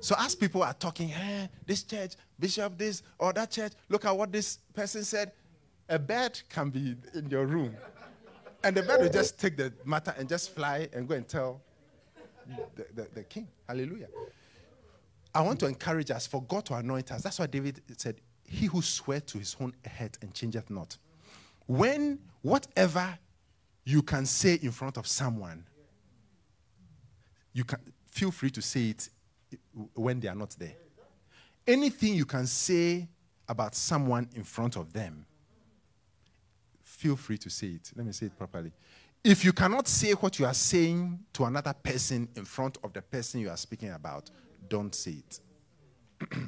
[0.00, 4.04] So as people are talking, hey, eh, this church, bishop, this or that church, look
[4.04, 5.32] at what this person said.
[5.88, 7.74] A bird can be in your room.
[8.62, 11.60] And the bird will just take the matter and just fly and go and tell
[12.76, 13.48] the, the, the king.
[13.66, 14.08] Hallelujah.
[15.34, 17.22] I want to encourage us for God to anoint us.
[17.22, 20.96] That's why David said, He who swears to his own head and changeth not.
[21.66, 23.18] When whatever
[23.84, 25.64] you can say in front of someone,
[27.58, 27.80] you can
[28.12, 29.08] feel free to say it
[29.94, 30.76] when they are not there.
[31.66, 33.08] Anything you can say
[33.48, 35.26] about someone in front of them,
[36.84, 37.90] feel free to say it.
[37.96, 38.70] Let me say it properly.
[39.24, 43.02] If you cannot say what you are saying to another person in front of the
[43.02, 44.30] person you are speaking about,
[44.68, 45.16] don't say
[46.20, 46.30] it.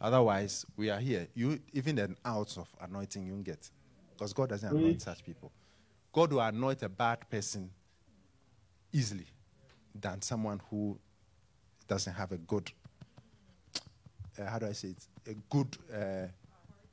[0.00, 1.28] Otherwise, we are here.
[1.34, 3.70] You even an ounce of anointing you get.
[4.12, 5.52] Because God doesn't anoint such people.
[6.12, 7.70] God will anoint a bad person
[8.94, 9.26] easily
[10.00, 10.98] than someone who
[11.88, 12.70] doesn't have a good,
[14.38, 16.28] uh, how do I say it, a good uh,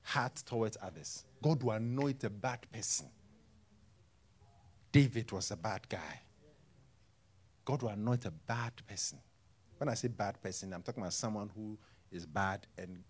[0.01, 1.23] heart towards others.
[1.41, 3.07] God will anoint a bad person.
[4.91, 6.19] David was a bad guy.
[7.63, 9.19] God will anoint a bad person.
[9.77, 11.77] When I say bad person, I'm talking about someone who
[12.11, 13.03] is bad and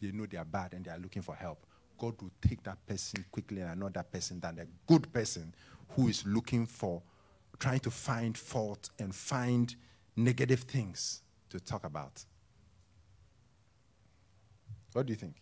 [0.00, 1.66] they know they are bad and they are looking for help.
[1.98, 5.54] God will take that person quickly and anoint that person than a good person
[5.90, 7.02] who is looking for
[7.58, 9.74] trying to find fault and find
[10.16, 12.24] negative things to talk about.
[14.92, 15.34] What do you think?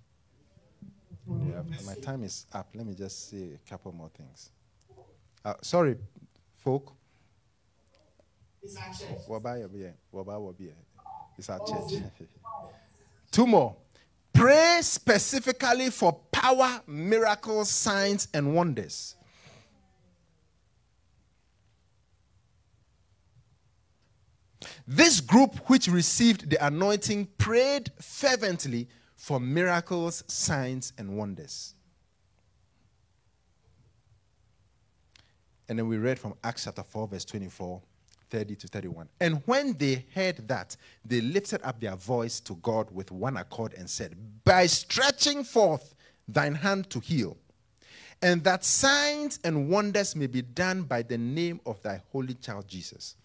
[1.28, 2.68] Yeah, my time is up.
[2.74, 4.50] Let me just say a couple more things.
[5.44, 5.96] Uh, sorry,
[6.56, 6.92] folk.
[8.62, 9.26] It's our church.
[9.28, 9.92] Waba Yabiye.
[10.14, 10.72] Waba Wabiye.
[11.36, 12.00] It's our church.
[13.30, 13.76] Two more.
[14.32, 19.16] Pray specifically for power, miracles, signs, and wonders.
[24.87, 31.74] This group, which received the anointing, prayed fervently for miracles, signs, and wonders.
[35.68, 37.80] And then we read from Acts chapter 4, verse 24,
[38.30, 39.09] 30 to 31.
[39.20, 43.74] And when they heard that, they lifted up their voice to God with one accord
[43.78, 45.95] and said, By stretching forth
[46.26, 47.37] thine hand to heal,
[48.20, 52.68] and that signs and wonders may be done by the name of thy holy child
[52.68, 53.16] Jesus.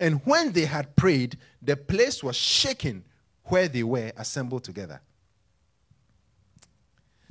[0.00, 3.04] And when they had prayed, the place was shaken
[3.44, 5.00] where they were assembled together.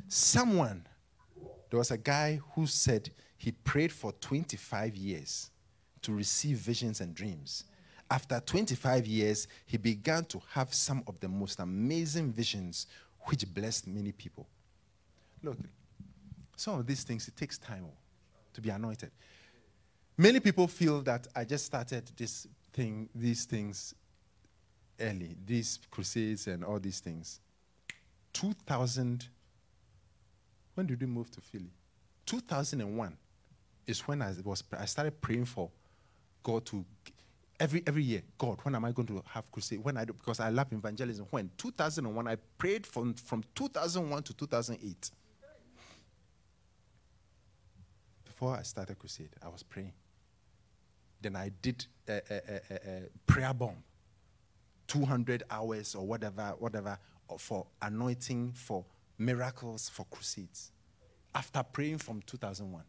[0.08, 0.86] Someone,
[1.70, 5.50] there was a guy who said he prayed for 25 years
[6.04, 7.66] to receive visions and dreams.
[8.12, 12.88] After 25 years, he began to have some of the most amazing visions
[13.22, 14.48] which blessed many people.
[15.42, 15.58] Look,
[16.56, 17.94] some of these things, it takes time oh,
[18.54, 19.12] to be anointed.
[20.18, 23.96] Many people feel that I just started this thing, these things
[25.00, 27.40] early, these crusades and all these things.
[28.34, 29.28] 2000,
[30.76, 31.72] when did we move to Philly?
[32.26, 33.18] 2001
[33.88, 35.70] is when I was I started praying for
[36.44, 36.86] God to
[37.60, 38.22] every every year.
[38.38, 39.84] God, when am I going to have crusade?
[39.84, 41.28] When I do, because I love evangelism.
[41.32, 45.12] When 2001, I prayed from from 2001 to 2008.
[48.26, 49.94] Before I started crusade, I was praying.
[51.24, 53.78] Then I did a, a, a, a prayer bomb,
[54.88, 57.00] 200 hours or whatever, whatever,
[57.38, 58.86] for anointing, for
[59.18, 60.72] miracles, for crusades.
[61.34, 62.84] After praying from 2001.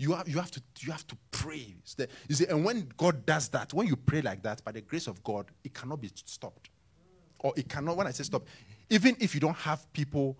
[0.00, 1.74] You have, you have to you have to pray.
[2.28, 5.08] You see, and when God does that, when you pray like that, by the grace
[5.08, 6.70] of God, it cannot be stopped.
[7.40, 8.46] Or it cannot, when I say stop,
[8.90, 10.36] even if you don't have people,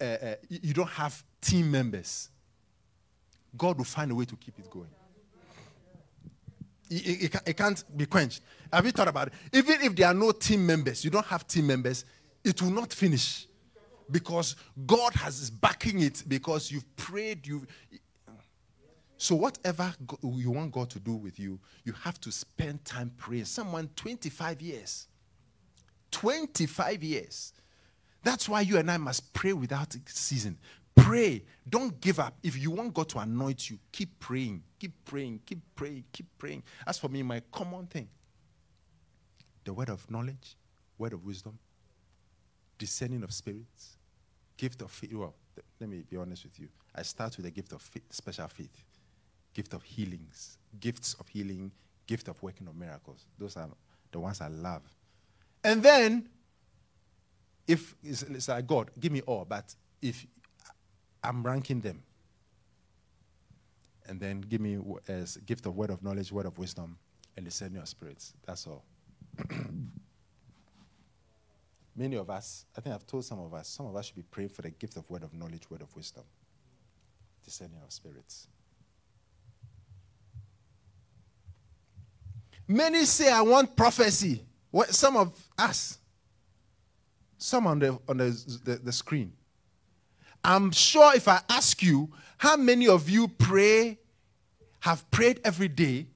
[0.00, 2.30] uh, uh, you don't have team members,
[3.56, 4.88] God will find a way to keep it going.
[6.90, 8.42] It, it, it, can't be quenched.
[8.72, 9.34] Have you thought about it?
[9.52, 12.04] Even if there are no team members, you don't have team members,
[12.42, 13.46] it will not finish
[14.10, 17.46] because God has backing it because you've prayed.
[17.46, 17.66] You.
[19.16, 23.46] So whatever you want God to do with you, you have to spend time praying.
[23.46, 25.06] Someone 25 years.
[26.10, 27.52] 25 years.
[28.22, 30.58] That's why you and I must pray without ceasing.
[30.96, 31.42] Pray.
[31.68, 32.36] Don't give up.
[32.42, 34.62] If you want God to anoint you, keep praying.
[34.78, 35.40] Keep praying.
[35.46, 36.04] Keep praying.
[36.12, 36.62] Keep praying.
[36.86, 38.08] As for me, my common thing
[39.64, 40.56] the word of knowledge,
[40.98, 41.58] word of wisdom,
[42.78, 43.96] discerning of spirits,
[44.56, 45.12] gift of faith.
[45.14, 46.68] Well, th- let me be honest with you.
[46.94, 48.84] I start with the gift of faith, special faith,
[49.54, 51.72] gift of healings, gifts of healing,
[52.06, 53.26] gift of working of miracles.
[53.38, 53.68] Those are
[54.12, 54.82] the ones I love.
[55.62, 56.28] And then,
[57.66, 60.26] if it's, it's like God, give me all, but if
[61.24, 62.02] I'm ranking them.
[64.06, 66.98] And then give me as gift of word of knowledge, word of wisdom,
[67.36, 68.34] and discerning of spirits.
[68.46, 68.84] That's all.
[71.96, 74.24] Many of us, I think I've told some of us, some of us should be
[74.30, 76.24] praying for the gift of word of knowledge, word of wisdom,
[77.44, 78.48] discerning of spirits.
[82.66, 84.42] Many say, I want prophecy.
[84.70, 85.98] What, some of us,
[87.38, 89.32] some on the on the, the, the screen,
[90.44, 93.98] I'm sure if I ask you, how many of you pray,
[94.80, 96.06] have prayed every day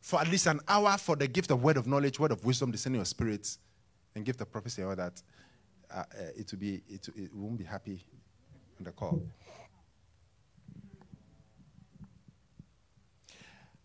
[0.00, 2.70] for at least an hour for the gift of word of knowledge, word of wisdom,
[2.70, 3.58] discerning of spirits,
[4.14, 5.22] and gift of prophecy, all that,
[5.90, 6.04] uh, uh,
[6.36, 8.04] it will be, it, it won't be happy
[8.78, 9.22] on the call.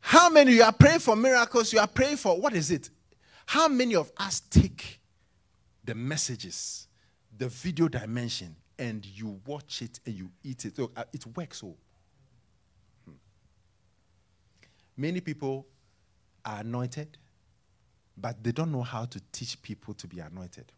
[0.01, 1.72] How many you are praying for miracles?
[1.72, 2.89] You are praying for what is it?
[3.45, 4.99] How many of us take
[5.86, 6.88] the messages,
[7.38, 10.78] the video dimension, and you watch it and you eat it.
[10.78, 11.76] Look, uh, it works so.
[13.05, 13.13] Hmm.
[14.97, 15.65] Many people
[16.45, 17.17] are anointed,
[18.17, 20.71] but they don't know how to teach people to be anointed.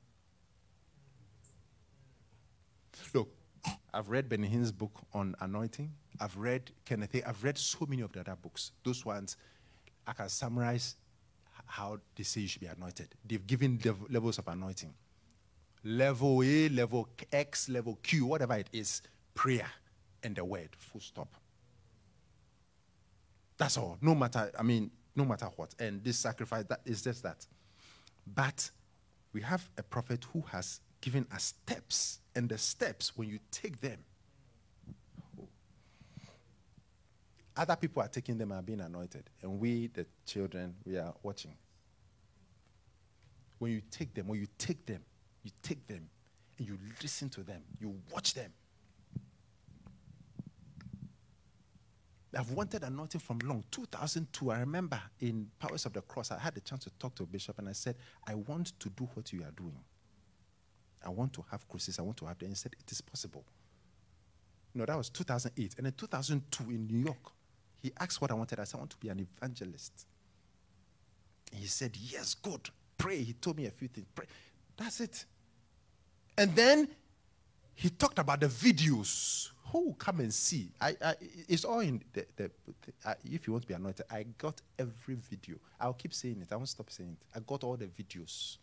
[3.13, 3.29] Look,
[3.93, 5.91] I've read Benny Hinn's book on anointing.
[6.19, 7.15] I've read Kenneth.
[7.25, 8.71] I've read so many of the other books.
[8.83, 9.37] Those ones,
[10.07, 10.95] I can summarize
[11.65, 13.15] how they say you should be anointed.
[13.25, 13.79] They've given
[14.09, 14.93] levels of anointing
[15.85, 19.01] level A, level X, level Q, whatever it is,
[19.33, 19.69] prayer
[20.23, 21.33] and the word, full stop.
[23.57, 23.97] That's all.
[24.01, 25.73] No matter, I mean, no matter what.
[25.79, 27.45] And this sacrifice, that is just that.
[28.35, 28.69] But
[29.31, 33.79] we have a prophet who has given us steps, and the steps, when you take
[33.79, 33.99] them,
[37.57, 39.29] Other people are taking them and being anointed.
[39.41, 41.55] And we, the children, we are watching.
[43.59, 45.01] When you take them, when you take them,
[45.45, 46.09] you take them
[46.57, 48.51] and you listen to them, you watch them.
[52.37, 53.63] I've wanted anointing from long.
[53.71, 57.23] 2002, I remember in Powers of the Cross, I had the chance to talk to
[57.23, 57.95] a bishop and I said,
[58.27, 59.79] I want to do what you are doing.
[61.05, 61.99] I want to have crusades.
[61.99, 62.49] I want to have them.
[62.49, 63.45] He said, It is possible.
[64.73, 65.75] No, that was 2008.
[65.77, 67.31] And in 2002 in New York,
[67.81, 68.59] he asked what I wanted.
[68.59, 70.07] I said, I want to be an evangelist.
[71.51, 72.69] And he said, Yes, good.
[72.97, 73.21] Pray.
[73.21, 74.07] He told me a few things.
[74.15, 74.25] Pray.
[74.75, 75.25] That's it.
[76.37, 76.87] And then
[77.73, 79.49] he talked about the videos.
[79.71, 80.69] Who will come and see?
[80.79, 81.15] I, I,
[81.49, 82.51] it's all in the, the,
[83.03, 85.57] uh, if you want to be anointed, I got every video.
[85.79, 86.47] I'll keep saying it.
[86.51, 87.37] I won't stop saying it.
[87.37, 88.57] I got all the videos.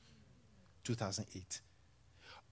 [0.84, 1.60] 2008.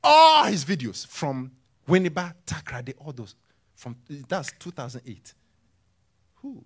[0.02, 1.50] All his videos from
[1.88, 3.34] Winneba, Takoradi, all those.
[3.74, 3.96] From
[4.28, 5.34] that's 2008.
[6.36, 6.64] Who?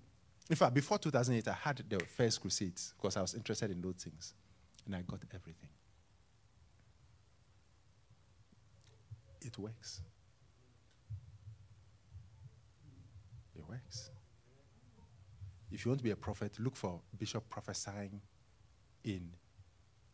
[0.51, 3.95] In fact, before 2008, I had the first crusades because I was interested in those
[3.95, 4.35] things,
[4.85, 5.71] and I got everything.
[9.45, 10.01] It works.
[13.55, 14.11] It works.
[15.71, 18.21] If you want to be a prophet, look for bishop prophesying
[19.05, 19.29] in.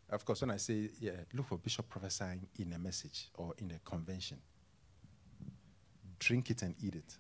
[0.09, 3.71] Of course, when I say, yeah, look for bishop prophesying in a message or in
[3.71, 4.39] a convention.
[6.19, 7.17] Drink it and eat it.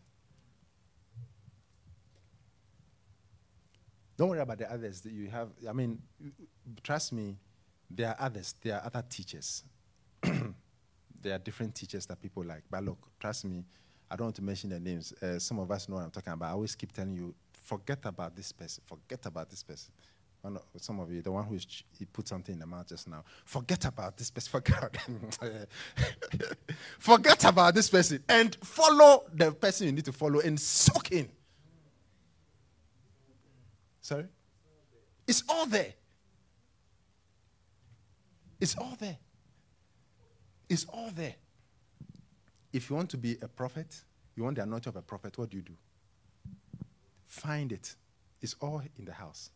[4.16, 5.48] Don't worry about the others that you have.
[5.68, 6.02] I mean,
[6.82, 7.38] trust me,
[7.90, 8.54] there are others.
[8.62, 9.62] There are other teachers.
[11.20, 12.62] There are different teachers that people like.
[12.70, 13.64] But look, trust me,
[14.10, 15.12] I don't want to mention their names.
[15.22, 16.48] Uh, some of us know what I'm talking about.
[16.48, 18.82] I always keep telling you, forget about this person.
[18.86, 19.92] Forget about this person.
[20.42, 21.58] Of, some of you, the one who
[21.98, 23.22] he put something in the mouth just now.
[23.44, 24.50] Forget about this person.
[24.50, 24.96] Forget,
[26.98, 31.28] forget about this person and follow the person you need to follow and soak in.
[34.00, 34.24] Sorry?
[35.26, 35.92] It's all there.
[38.60, 39.18] It's all there.
[40.70, 41.34] It's all there.
[42.72, 44.02] If you want to be a prophet,
[44.36, 45.72] you want the anointing of a prophet, what do you do?
[47.26, 47.96] Find it.
[48.40, 49.50] It's all in the house.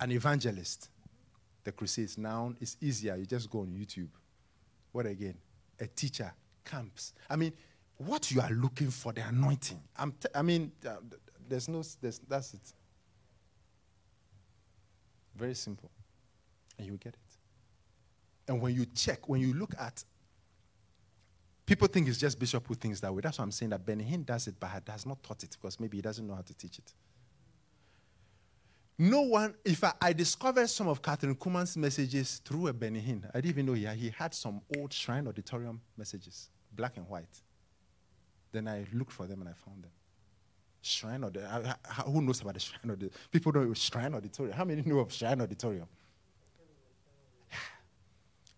[0.00, 0.88] An evangelist,
[1.62, 3.14] the crusades now is easier.
[3.14, 4.08] You just go on YouTube.
[4.90, 5.36] What again?
[5.78, 6.32] A teacher,
[6.64, 7.12] camps.
[7.30, 7.52] I mean,
[7.98, 9.80] what you are looking for, the anointing.
[9.96, 10.96] I'm t- i mean, uh,
[11.48, 12.72] there's no, there's, that's it.
[15.36, 15.90] Very simple.
[16.78, 17.27] And you get it.
[18.48, 20.02] And when you check, when you look at,
[21.66, 23.20] people think it's just Bishop who thinks that way.
[23.20, 25.78] That's why I'm saying that Benny Hinn does it, but has not taught it because
[25.78, 26.92] maybe he doesn't know how to teach it.
[29.00, 33.24] No one, if I, I discovered some of Kathryn Kuhlman's messages through a Benny Hinn,
[33.32, 37.08] I didn't even know he had, he had some old shrine auditorium messages, black and
[37.08, 37.42] white.
[38.50, 39.90] Then I looked for them and I found them.
[40.80, 41.74] Shrine auditorium.
[42.06, 43.12] Who knows about the shrine auditorium?
[43.30, 44.56] People know shrine auditorium.
[44.56, 45.86] How many know of shrine auditorium?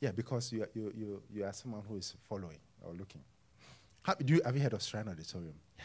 [0.01, 3.21] Yeah, because you are, you, you, you are someone who is following or looking.
[4.03, 5.55] How, do you, have you heard of Shrine Auditorium?
[5.79, 5.85] Yeah.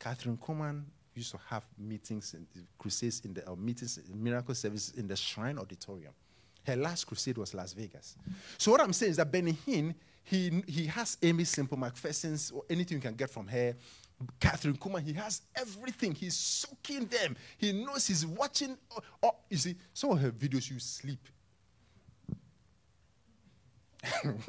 [0.00, 2.46] Kathryn Kuhlman used to have meetings, and
[2.78, 6.12] crusades in the or meetings, miracle services in the Shrine Auditorium.
[6.64, 8.16] Her last crusade was Las Vegas.
[8.56, 12.62] So what I'm saying is that Benny Hinn, he, he has Aimee Semple McPherson's or
[12.70, 13.74] anything you can get from her.
[14.40, 16.14] Kathryn Kuhlman, he has everything.
[16.14, 17.36] He's soaking them.
[17.56, 18.76] He knows he's watching.
[18.90, 21.28] Oh, oh, you see, some of her videos you sleep.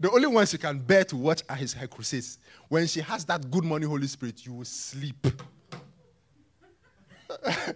[0.00, 2.38] the only ones you can bear to watch are his her crusades.
[2.68, 5.26] When she has that good morning Holy Spirit, you will sleep.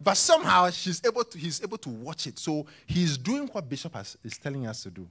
[0.00, 2.38] but somehow she's able to, he's able to watch it.
[2.38, 5.08] So he's doing what Bishop has, is telling us to do.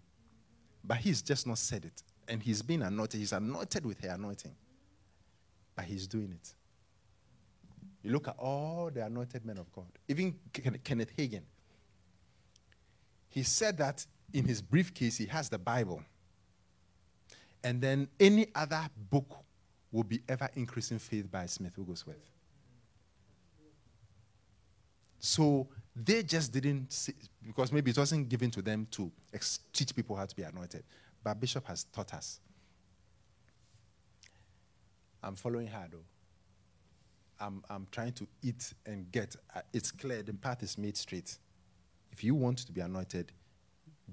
[0.84, 2.04] But he's just not said it.
[2.28, 3.20] And he's been anointed.
[3.20, 4.56] He's anointed with her anointing.
[5.76, 6.54] But he's doing it.
[8.06, 10.36] You look at all the anointed men of God, even
[10.84, 11.42] Kenneth Hagin.
[13.30, 14.06] He said that
[14.36, 16.02] in his briefcase, he has the Bible.
[17.64, 19.38] And then any other book
[19.92, 22.30] will be ever increasing faith by Smith Wigglesworth.
[25.20, 27.14] So they just didn't see,
[27.48, 30.84] because maybe it wasn't given to them to ex- teach people how to be anointed.
[31.24, 32.42] But Bishop has taught us.
[35.24, 36.04] I'm following her though.
[37.40, 39.36] I'm, I'm trying to eat and get.
[39.56, 41.38] Uh, it's clear the path is made straight.
[42.12, 43.32] If you want to be anointed,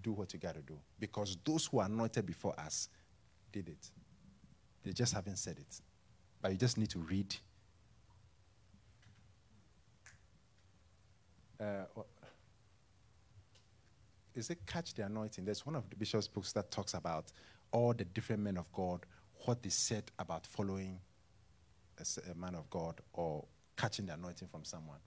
[0.01, 0.79] do what you got to do.
[0.99, 2.89] Because those who are anointed before us
[3.53, 3.91] did it.
[4.83, 5.81] They just haven't said it.
[6.41, 7.35] But you just need to read.
[11.61, 11.85] Uh,
[14.35, 15.45] is it Catch the Anointing?
[15.45, 17.33] There's one of the bishop's books that talks about
[17.71, 19.07] all the different men of God,
[19.45, 20.99] what they said about following
[21.99, 23.45] a, a man of God or
[23.77, 24.99] catching the anointing from someone.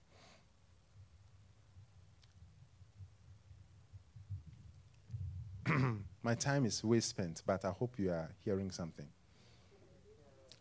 [6.26, 9.06] My time is way spent, but I hope you are hearing something.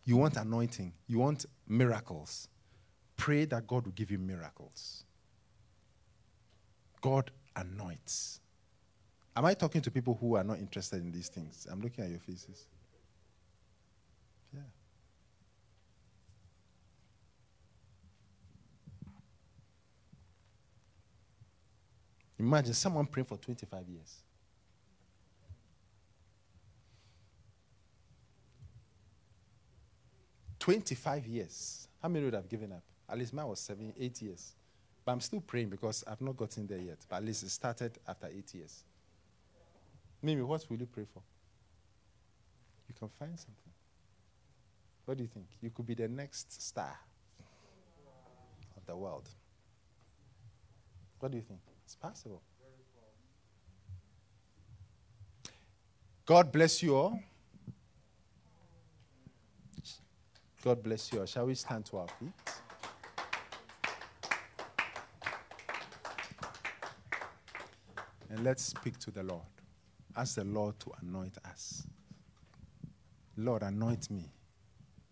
[0.05, 2.49] You want anointing, you want miracles.
[3.17, 5.05] Pray that God will give you miracles.
[7.01, 8.41] God anoints.
[9.35, 11.67] Am I talking to people who are not interested in these things?
[11.71, 12.67] I'm looking at your faces.
[14.53, 14.61] Yeah.
[22.39, 24.25] Imagine someone praying for 25 years.
[30.65, 31.89] Twenty-five years.
[32.01, 32.83] How many would have given up?
[33.07, 34.55] At least mine was seven, eight years.
[35.05, 36.97] But I'm still praying because I've not gotten there yet.
[37.07, 38.83] But at least it started after eight years.
[40.23, 41.23] Mimi, what will you pray for?
[42.89, 43.73] You can find something.
[45.05, 45.45] What do you think?
[45.61, 46.99] You could be the next star
[48.75, 49.29] of the world.
[51.19, 51.61] What do you think?
[51.85, 52.41] It's possible.
[56.25, 57.21] God bless you all.
[60.65, 61.27] God bless you.
[61.27, 62.33] Shall we stand to our feet?
[68.31, 69.43] And let's speak to the Lord.
[70.17, 71.87] Ask the Lord to anoint us.
[73.37, 74.25] Lord, anoint me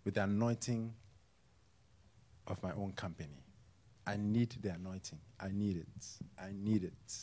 [0.06, 0.94] with the anointing
[2.46, 3.44] of my own company.
[4.06, 5.18] I need the anointing.
[5.38, 6.06] I need it.
[6.38, 7.16] I need it.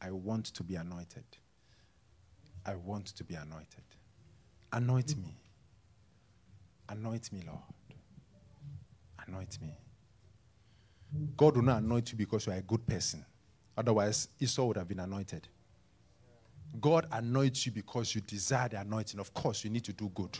[0.00, 1.24] I want to be anointed.
[2.64, 3.82] I want to be anointed.
[4.72, 5.43] Anoint me.
[6.88, 7.60] Anoint me, Lord.
[9.26, 9.70] Anoint me.
[11.36, 13.24] God will not anoint you because you are a good person.
[13.76, 15.48] Otherwise, Esau would have been anointed.
[16.80, 19.20] God anoints you because you desire the anointing.
[19.20, 20.36] Of course, you need to do good.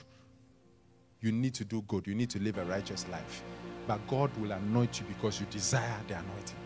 [1.20, 2.07] You need to do good.
[2.07, 3.42] You need to live a righteous life.
[3.86, 6.57] But God will anoint you because you desire the anointing.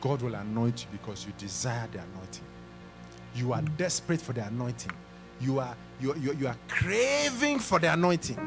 [0.00, 2.44] God will anoint you because you desire the anointing.
[3.34, 4.92] You are desperate for the anointing.
[5.42, 8.38] You are, you, you, you are craving for the anointing.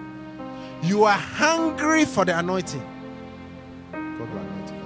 [0.81, 2.81] You are hungry for the anointing.
[3.91, 4.85] God will anoint you for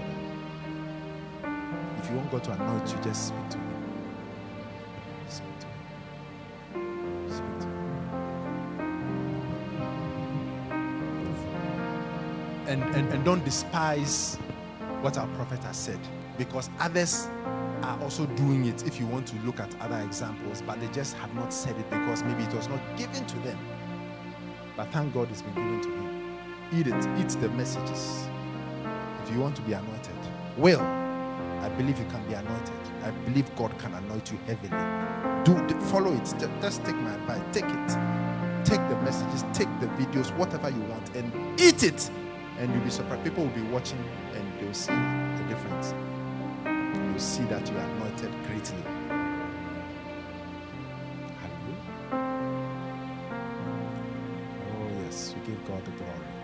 [1.44, 2.04] that.
[2.04, 3.68] If you want God to anoint you, just speak to Him.
[5.30, 5.94] Speak to Him.
[7.30, 7.74] Speak to Him.
[12.68, 14.38] And, and, and don't despise
[15.02, 16.00] what our prophet has said
[16.38, 17.28] because others
[17.84, 21.16] are also doing it if you want to look at other examples, but they just
[21.18, 23.58] have not said it because maybe it was not given to them.
[24.76, 26.38] But thank God it's been given to him.
[26.74, 28.28] Eat it, eat the messages.
[29.24, 30.16] If you want to be anointed,
[30.58, 32.74] well, I believe you can be anointed.
[33.04, 34.70] I believe God can anoint you heavily.
[35.44, 36.34] Do follow it.
[36.62, 37.42] Just take my advice.
[37.52, 37.90] Take it.
[38.66, 42.12] Take the messages, take the videos, whatever you want, and eat it.
[42.60, 43.24] And you'll be surprised.
[43.24, 44.04] People will be watching
[44.36, 45.94] and they'll see the difference
[47.20, 48.82] you see that you are anointed greatly.
[51.42, 52.00] Hallelujah.
[54.54, 56.39] Oh, yes, we give God the glory.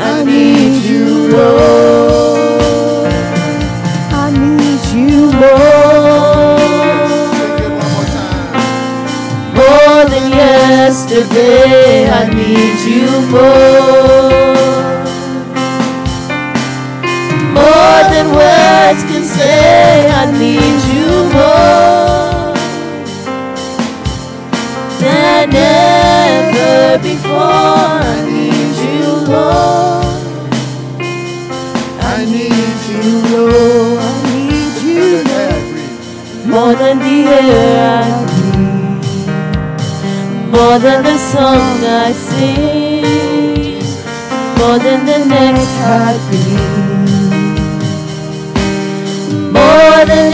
[0.00, 1.06] I need you,
[4.10, 5.32] I need you,
[9.56, 13.87] More than yesterday, I need you more.
[36.88, 39.04] Than the air I breathe,
[40.52, 43.82] more than the song I sing,
[44.58, 47.10] more than the next heartbeat,
[49.58, 50.32] more than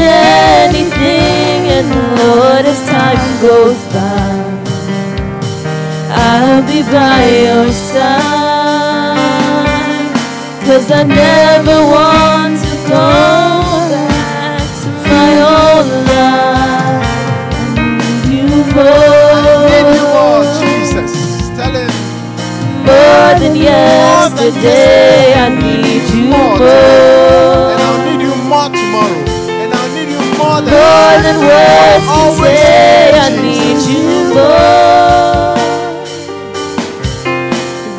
[0.62, 1.60] anything.
[1.76, 1.89] And
[2.20, 4.35] Lord, as time goes by,
[6.26, 9.18] I'll be by your side.
[10.66, 13.44] Cause I never want to go
[23.55, 25.35] than yesterday.
[25.35, 26.59] I need you More.
[26.59, 29.24] And I'll need you more tomorrow.
[29.62, 33.10] And I'll need you more than more than words can say.
[33.14, 34.02] I need you
[34.35, 35.55] more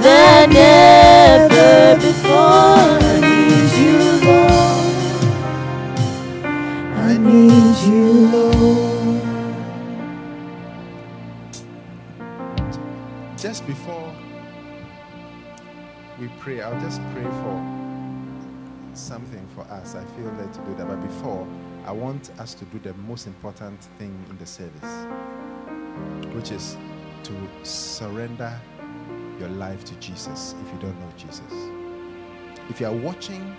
[0.04, 2.05] than ever
[16.46, 17.56] pray, I'll just pray for
[18.94, 19.96] something for us.
[19.96, 20.88] I feel led to do that.
[20.88, 21.48] But before,
[21.88, 25.08] I want us to do the most important thing in the service,
[26.36, 26.78] which is
[27.24, 28.54] to surrender
[29.40, 31.52] your life to Jesus if you don't know Jesus.
[32.70, 33.56] If you are watching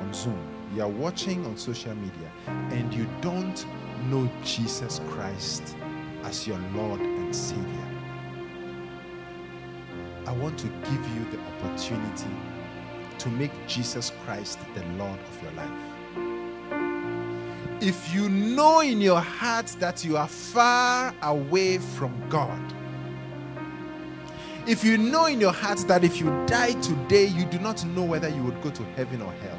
[0.00, 3.66] on Zoom, you are watching on social media, and you don't
[4.08, 5.76] know Jesus Christ
[6.22, 7.93] as your Lord and Savior,
[10.26, 12.30] I want to give you the opportunity
[13.18, 15.70] to make Jesus Christ the Lord of your life.
[17.82, 22.60] If you know in your heart that you are far away from God,
[24.66, 28.02] if you know in your heart that if you die today, you do not know
[28.02, 29.58] whether you would go to heaven or hell,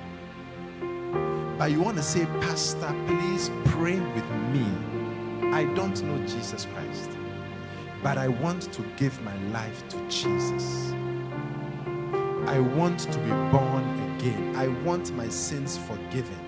[1.59, 4.65] but you want to say, Pastor, please pray with me.
[5.53, 7.14] I don't know Jesus Christ
[8.05, 10.93] but I want to give my life to Jesus.
[12.45, 13.83] I want to be born
[14.19, 14.55] again.
[14.55, 16.39] I want my sins forgiven.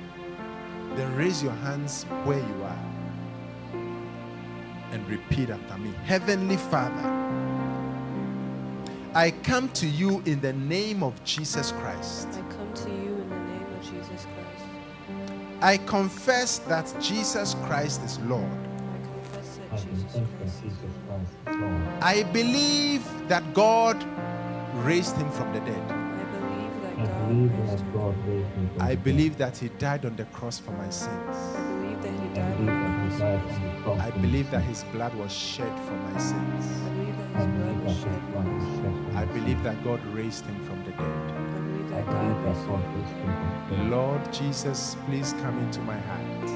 [0.95, 2.83] Then raise your hands where you are
[4.91, 7.09] and repeat after me Heavenly Father,
[9.15, 12.27] I come to you in the name of Jesus Christ.
[12.33, 15.59] I come to you in the name of Jesus Christ.
[15.61, 18.66] I confess that Jesus Christ is Lord.
[19.77, 21.89] I confess I that Jesus confess that Christ Jesus Christ is Lord.
[22.01, 24.05] I believe that God
[24.73, 25.91] raised him from the dead.
[25.91, 27.93] I believe that God raised him.
[27.93, 31.37] God raised him from I believe that he died on the cross for my sins.
[31.55, 34.01] I believe that he I believe that he the on the cross.
[34.01, 36.67] I believe that his blood was shed for my sins.
[36.85, 38.81] I believe that his blood was shed his for blood my was sins.
[38.81, 41.31] shed for I believe that God raised him from the dead.
[41.55, 42.83] I believe I that believe God that raised him.
[42.95, 43.91] raised him from the dead.
[43.91, 46.49] Lord Jesus, please come into my heart.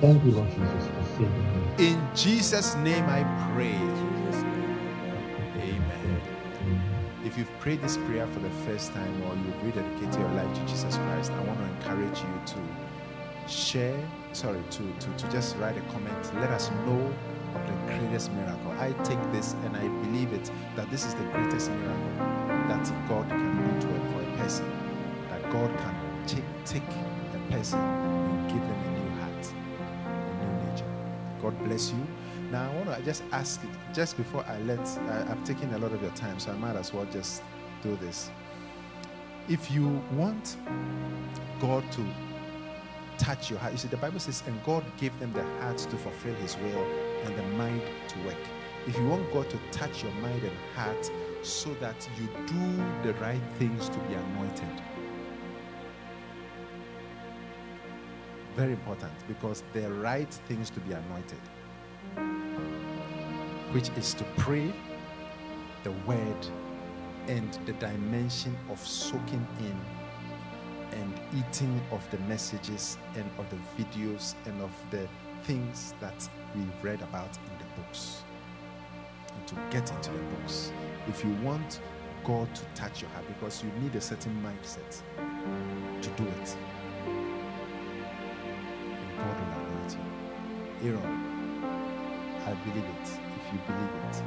[0.00, 0.88] Thank you, Lord Jesus.
[0.88, 1.61] For saving me.
[1.82, 2.10] For saving me.
[2.10, 3.72] In Jesus' name I pray.
[3.72, 5.68] In Jesus' name, I pray.
[5.70, 6.20] Amen.
[7.24, 10.60] If you've prayed this prayer for the first time or you've rededicated your life to
[10.66, 13.98] Jesus Christ, I want to encourage you to share,
[14.32, 16.34] sorry, to, to, to just write a comment.
[16.36, 17.12] Let us know
[17.54, 18.72] of the greatest miracle.
[18.78, 22.26] I take this and I believe it that this is the greatest miracle
[22.68, 24.70] that God can do to for a person.
[25.30, 28.11] That God can take, take a person
[31.42, 32.06] God bless you.
[32.50, 35.78] Now, I want to just ask it just before I let, I, I've taken a
[35.78, 37.42] lot of your time, so I might as well just
[37.82, 38.30] do this.
[39.48, 40.56] If you want
[41.60, 42.06] God to
[43.18, 45.96] touch your heart, you see, the Bible says, and God gave them the hearts to
[45.96, 46.86] fulfill His will
[47.24, 48.36] and the mind to work.
[48.86, 51.10] If you want God to touch your mind and heart
[51.42, 54.82] so that you do the right things to be anointed,
[58.56, 61.40] very important because the right things to be anointed
[63.72, 64.72] which is to pray
[65.82, 66.46] the word
[67.28, 74.34] and the dimension of soaking in and eating of the messages and of the videos
[74.44, 75.08] and of the
[75.44, 78.22] things that we've read about in the books.
[79.34, 80.70] And to get into the books.
[81.08, 81.80] If you want
[82.24, 85.02] God to touch your heart, because you need a certain mindset
[86.02, 86.56] to do it.
[90.82, 91.34] Aaron,
[92.46, 93.08] I believe it.
[93.08, 94.22] If you believe it,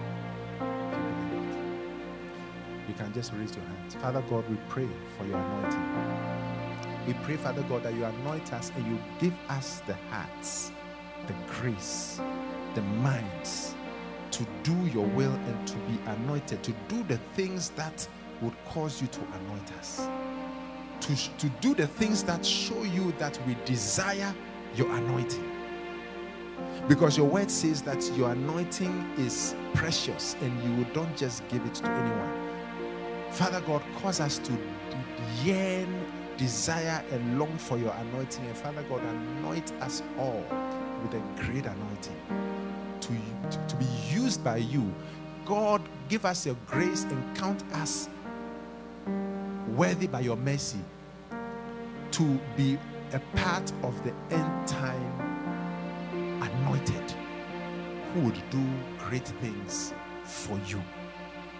[0.61, 3.95] if you believe it, you can just raise your hands.
[3.95, 4.87] Father God, we pray
[5.17, 6.07] for your anointing.
[7.07, 10.71] We pray, Father God, that you anoint us and you give us the hearts,
[11.27, 12.21] the grace,
[12.75, 13.75] the minds
[14.31, 18.07] to do your will and to be anointed, to do the things that
[18.41, 20.07] would cause you to anoint us,
[21.01, 24.33] to, to do the things that show you that we desire
[24.75, 25.54] your anointing.
[26.87, 31.73] Because your word says that your anointing is precious and you don't just give it
[31.75, 32.45] to anyone.
[33.31, 34.57] Father God, cause us to
[35.43, 36.05] yearn,
[36.37, 38.45] desire, and long for your anointing.
[38.45, 40.43] And Father God, anoint us all
[41.01, 42.21] with a great anointing
[43.01, 43.09] to,
[43.49, 44.93] to, to be used by you.
[45.45, 48.09] God, give us your grace and count us
[49.75, 50.79] worthy by your mercy
[52.11, 52.77] to be
[53.13, 55.24] a part of the end time
[56.75, 57.13] anointed
[58.13, 58.63] who would do
[59.09, 59.93] great things
[60.23, 60.81] for you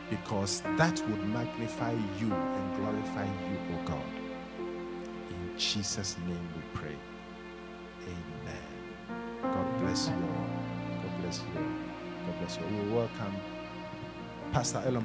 [0.10, 4.04] because that would magnify you and glorify you, O God.
[5.30, 6.96] In Jesus' name we pray.
[8.04, 9.42] Amen.
[9.42, 11.02] God bless you all.
[11.02, 12.26] God bless you all.
[12.28, 12.64] God bless you.
[12.64, 12.86] all.
[12.86, 13.36] We welcome
[14.52, 15.04] Pastor Elon.